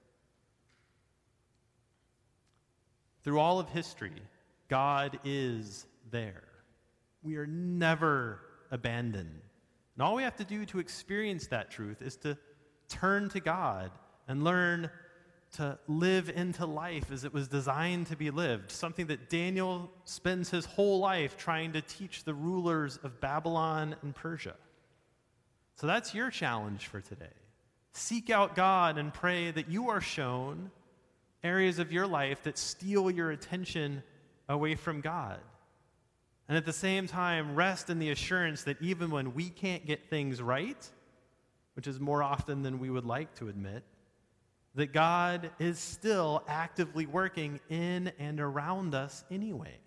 Through 3.23 3.39
all 3.39 3.59
of 3.59 3.69
history, 3.69 4.23
God 4.69 5.19
is 5.25 5.87
there. 6.11 6.45
We 7.23 7.37
are 7.37 7.47
never 7.47 8.41
abandoned. 8.71 9.41
And 9.95 10.03
all 10.03 10.17
we 10.17 10.25
have 10.25 10.37
to 10.37 10.45
do 10.45 10.65
to 10.67 10.81
experience 10.81 11.47
that 11.49 11.71
truth 11.71 12.03
is 12.03 12.17
to 12.19 12.37
turn 12.89 13.29
to 13.31 13.41
God 13.41 13.91
and 14.29 14.43
learn 14.43 14.91
to 15.57 15.79
live 15.89 16.31
into 16.31 16.67
life 16.67 17.11
as 17.11 17.25
it 17.25 17.33
was 17.33 17.49
designed 17.49 18.07
to 18.09 18.17
be 18.17 18.31
lived, 18.31 18.71
something 18.71 19.07
that 19.07 19.29
Daniel 19.29 19.91
spends 20.05 20.51
his 20.51 20.65
whole 20.65 20.99
life 20.99 21.37
trying 21.37 21.73
to 21.73 21.81
teach 21.81 22.25
the 22.25 22.35
rulers 22.35 22.99
of 23.03 23.21
Babylon 23.21 23.97
and 24.03 24.15
Persia. 24.15 24.55
So 25.77 25.87
that's 25.87 26.15
your 26.15 26.31
challenge 26.31 26.87
for 26.87 27.01
today. 27.01 27.33
Seek 27.93 28.31
out 28.31 28.55
God 28.55 28.99
and 28.99 29.13
pray 29.13 29.51
that 29.51 29.71
you 29.71 29.89
are 29.89 30.01
shown 30.01 30.71
areas 31.43 31.79
of 31.79 31.93
your 31.93 32.07
life 32.07 32.43
that 32.43 32.59
steal 32.59 33.11
your 33.11 33.31
attention 33.31 34.03
away 34.49 34.75
from 34.75 35.01
God. 35.01 35.39
And 36.49 36.57
at 36.57 36.65
the 36.65 36.73
same 36.73 37.07
time, 37.07 37.55
rest 37.55 37.91
in 37.91 37.99
the 37.99 38.11
assurance 38.11 38.63
that 38.65 38.81
even 38.81 39.11
when 39.11 39.35
we 39.35 39.49
can't 39.49 39.87
get 39.87 40.09
things 40.09 40.41
right, 40.41 40.91
which 41.75 41.87
is 41.87 41.99
more 41.99 42.23
often 42.23 42.63
than 42.63 42.79
we 42.79 42.91
would 42.91 43.05
like 43.05 43.35
to 43.37 43.49
admit, 43.49 43.83
that 44.77 44.93
God 44.93 45.51
is 45.59 45.79
still 45.79 46.43
actively 46.47 47.07
working 47.07 47.61
in 47.69 48.13
and 48.19 48.41
around 48.41 48.95
us 48.95 49.25
anyway. 49.31 49.79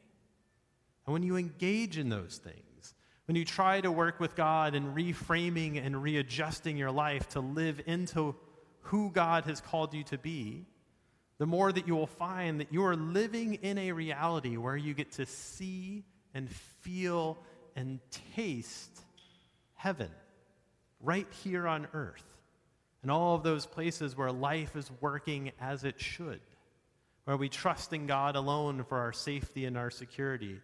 And 1.06 1.14
when 1.14 1.24
you 1.24 1.38
engage 1.38 1.98
in 1.98 2.10
those 2.10 2.42
things, 2.44 2.96
when 3.26 3.36
you 3.36 3.46
try 3.46 3.80
to 3.82 3.92
work 3.92 4.20
with 4.20 4.36
God 4.36 4.74
and 4.74 4.96
reframing 4.96 5.84
and 5.84 6.02
readjusting 6.02 6.76
your 6.76 6.92
life 6.92 7.30
to 7.30 7.40
live 7.40 7.82
into 7.86 8.36
who 8.82 9.12
God 9.12 9.46
has 9.46 9.62
called 9.62 9.94
you 9.94 10.04
to 10.06 10.18
be, 10.18 10.66
the 11.38 11.46
more 11.46 11.72
that 11.72 11.88
you 11.88 11.96
will 11.96 12.08
find 12.08 12.60
that 12.60 12.74
you 12.74 12.84
are 12.84 12.96
living 12.96 13.56
in 13.56 13.78
a 13.78 13.92
reality 13.92 14.58
where 14.58 14.76
you 14.76 14.94
get 14.96 15.12
to 15.14 15.26
see 15.26 16.04
and 16.34 16.50
feel 16.82 17.38
and 17.76 18.00
taste 18.36 19.02
heaven 19.76 20.10
right 21.00 21.28
here 21.44 21.68
on 21.68 21.88
earth, 21.94 22.26
in 23.04 23.10
all 23.10 23.36
of 23.36 23.43
those 23.43 23.66
places 23.66 24.18
where 24.18 24.32
life 24.32 24.76
is 24.76 24.91
working 25.02 25.52
as 25.60 25.84
it 25.84 26.00
should, 26.00 26.41
where 27.26 27.38
we 27.38 27.50
trust 27.50 27.93
in 27.93 28.08
God 28.08 28.36
alone 28.36 28.84
for 28.84 28.97
our 28.97 29.14
safety 29.14 29.66
and 29.66 29.78
our 29.78 29.89
security, 29.89 30.60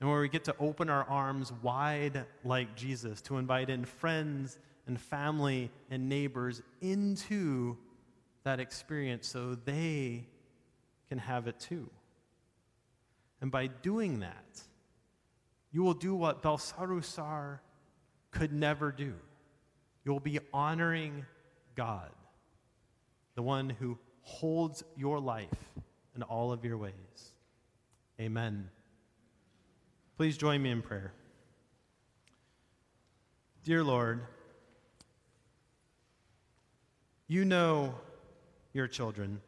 and 0.00 0.10
where 0.10 0.20
we 0.20 0.28
get 0.28 0.44
to 0.44 0.56
open 0.58 0.90
our 0.90 1.04
arms 1.04 1.52
wide 1.62 2.24
like 2.44 2.74
Jesus 2.74 3.20
to 3.22 3.38
invite 3.38 3.70
in 3.70 3.84
friends 3.84 4.58
and 4.86 5.00
family 5.00 5.70
and 5.90 6.08
neighbors 6.08 6.62
into 6.80 7.76
that 8.44 8.60
experience 8.60 9.26
so 9.26 9.54
they 9.54 10.26
can 11.08 11.18
have 11.18 11.46
it 11.46 11.58
too. 11.58 11.88
And 13.40 13.50
by 13.50 13.66
doing 13.66 14.20
that, 14.20 14.62
you 15.72 15.82
will 15.82 15.94
do 15.94 16.14
what 16.14 16.42
Belshazzar 16.42 17.60
could 18.30 18.52
never 18.52 18.92
do. 18.92 19.14
You 20.04 20.12
will 20.12 20.20
be 20.20 20.38
honoring 20.52 21.26
God, 21.76 22.10
the 23.34 23.42
one 23.42 23.70
who 23.70 23.98
holds 24.22 24.82
your 24.96 25.20
life 25.20 25.48
in 26.16 26.22
all 26.22 26.50
of 26.50 26.64
your 26.64 26.78
ways. 26.78 26.92
Amen. 28.20 28.70
Please 30.16 30.36
join 30.36 30.62
me 30.62 30.70
in 30.70 30.82
prayer. 30.82 31.12
Dear 33.62 33.84
Lord, 33.84 34.22
you 37.28 37.44
know 37.44 37.94
your 38.72 38.88
children 38.88 39.40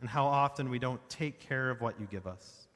and 0.00 0.08
how 0.08 0.26
often 0.26 0.70
we 0.70 0.78
don't 0.78 1.00
take 1.08 1.40
care 1.40 1.70
of 1.70 1.80
what 1.80 1.98
you 1.98 2.06
give 2.06 2.26
us, 2.26 2.68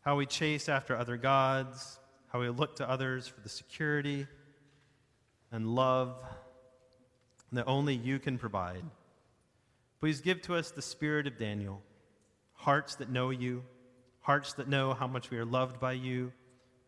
how 0.00 0.16
we 0.16 0.26
chase 0.26 0.68
after 0.68 0.96
other 0.96 1.16
gods, 1.16 1.98
how 2.28 2.40
we 2.40 2.48
look 2.48 2.76
to 2.76 2.88
others 2.88 3.26
for 3.26 3.40
the 3.40 3.48
security 3.48 4.26
and 5.52 5.74
love 5.74 6.16
that 7.56 7.66
only 7.66 7.94
you 7.94 8.18
can 8.18 8.38
provide. 8.38 8.84
Please 10.00 10.20
give 10.20 10.42
to 10.42 10.54
us 10.54 10.70
the 10.70 10.82
spirit 10.82 11.26
of 11.26 11.38
Daniel, 11.38 11.80
hearts 12.52 12.96
that 12.96 13.10
know 13.10 13.30
you, 13.30 13.62
hearts 14.20 14.54
that 14.54 14.68
know 14.68 14.94
how 14.94 15.06
much 15.06 15.30
we 15.30 15.38
are 15.38 15.44
loved 15.44 15.80
by 15.80 15.92
you, 15.92 16.32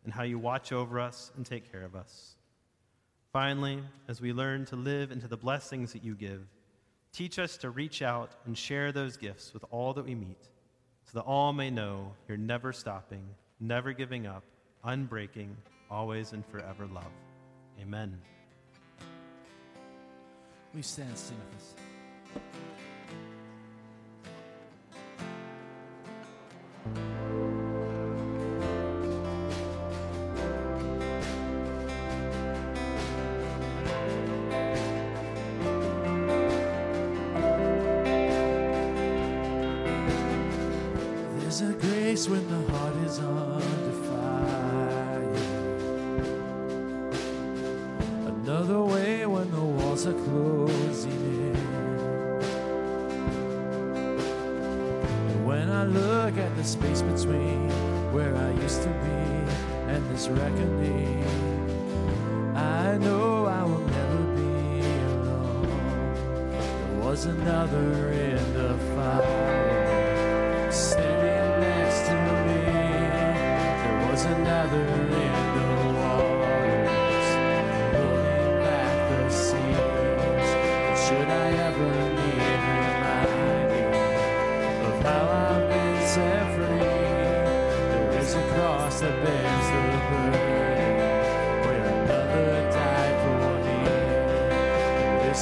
and 0.03 0.13
how 0.13 0.23
you 0.23 0.39
watch 0.39 0.71
over 0.71 0.99
us 0.99 1.31
and 1.35 1.45
take 1.45 1.71
care 1.71 1.83
of 1.83 1.95
us. 1.95 2.35
Finally, 3.33 3.83
as 4.07 4.21
we 4.21 4.33
learn 4.33 4.65
to 4.65 4.75
live 4.75 5.11
into 5.11 5.27
the 5.27 5.37
blessings 5.37 5.93
that 5.93 6.03
you 6.03 6.15
give, 6.15 6.47
teach 7.11 7.39
us 7.39 7.57
to 7.57 7.69
reach 7.69 8.01
out 8.01 8.31
and 8.45 8.57
share 8.57 8.91
those 8.91 9.17
gifts 9.17 9.53
with 9.53 9.65
all 9.69 9.93
that 9.93 10.05
we 10.05 10.15
meet, 10.15 10.41
so 11.05 11.11
that 11.19 11.25
all 11.25 11.53
may 11.53 11.69
know 11.69 12.13
you're 12.27 12.37
never 12.37 12.71
stopping, 12.71 13.23
never 13.59 13.93
giving 13.93 14.25
up, 14.25 14.43
unbreaking, 14.85 15.55
always 15.91 16.33
and 16.33 16.45
forever 16.45 16.87
love. 16.87 17.11
Amen. 17.81 18.17
We 20.73 20.81
stand, 20.83 21.17
sing 21.17 21.37
with 21.37 21.55
us. 21.55 21.73
There's 26.93 27.16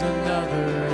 another 0.06 0.85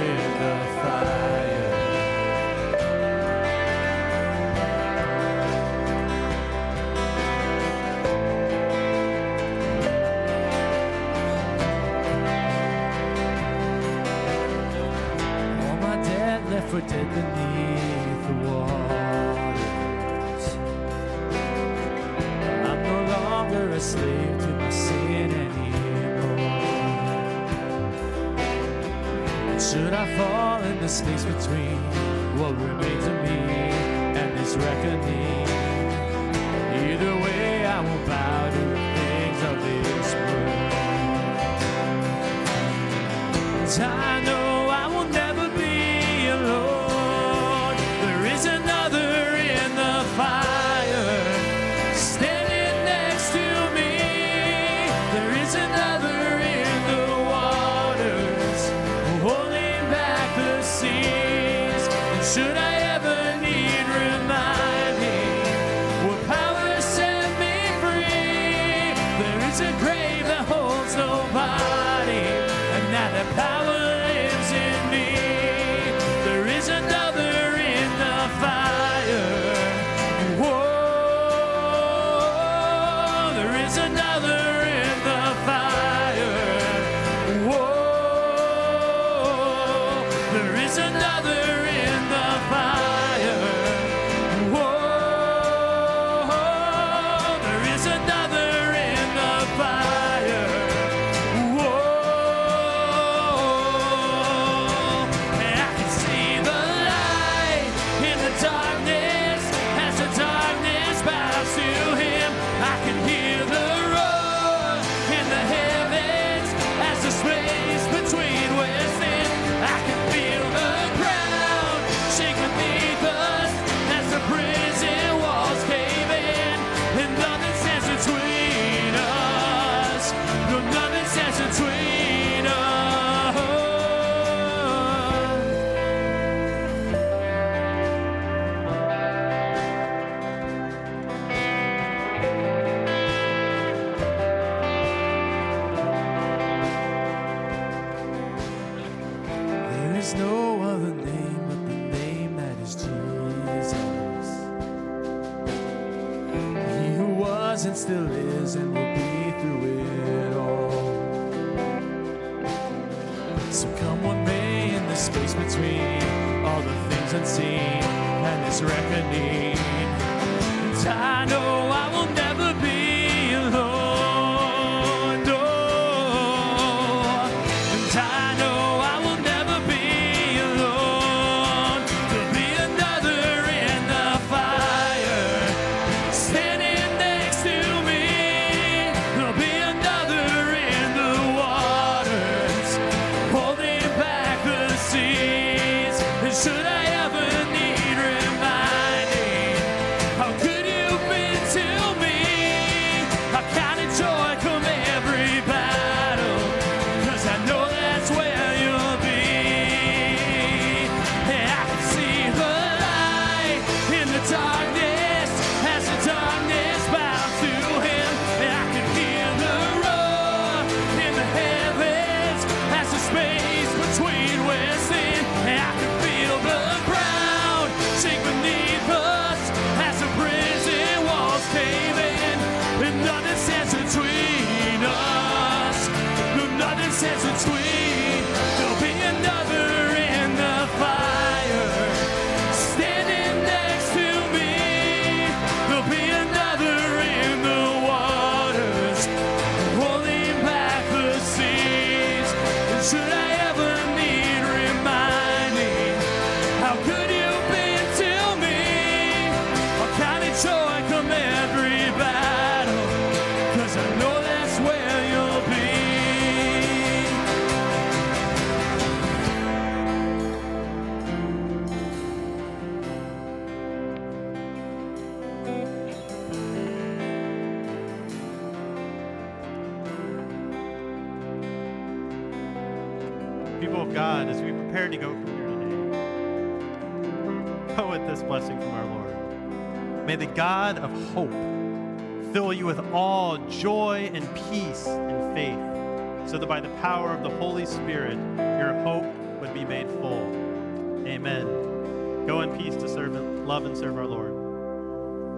and 303.72 303.80
serve 303.80 303.98
our. 303.98 304.11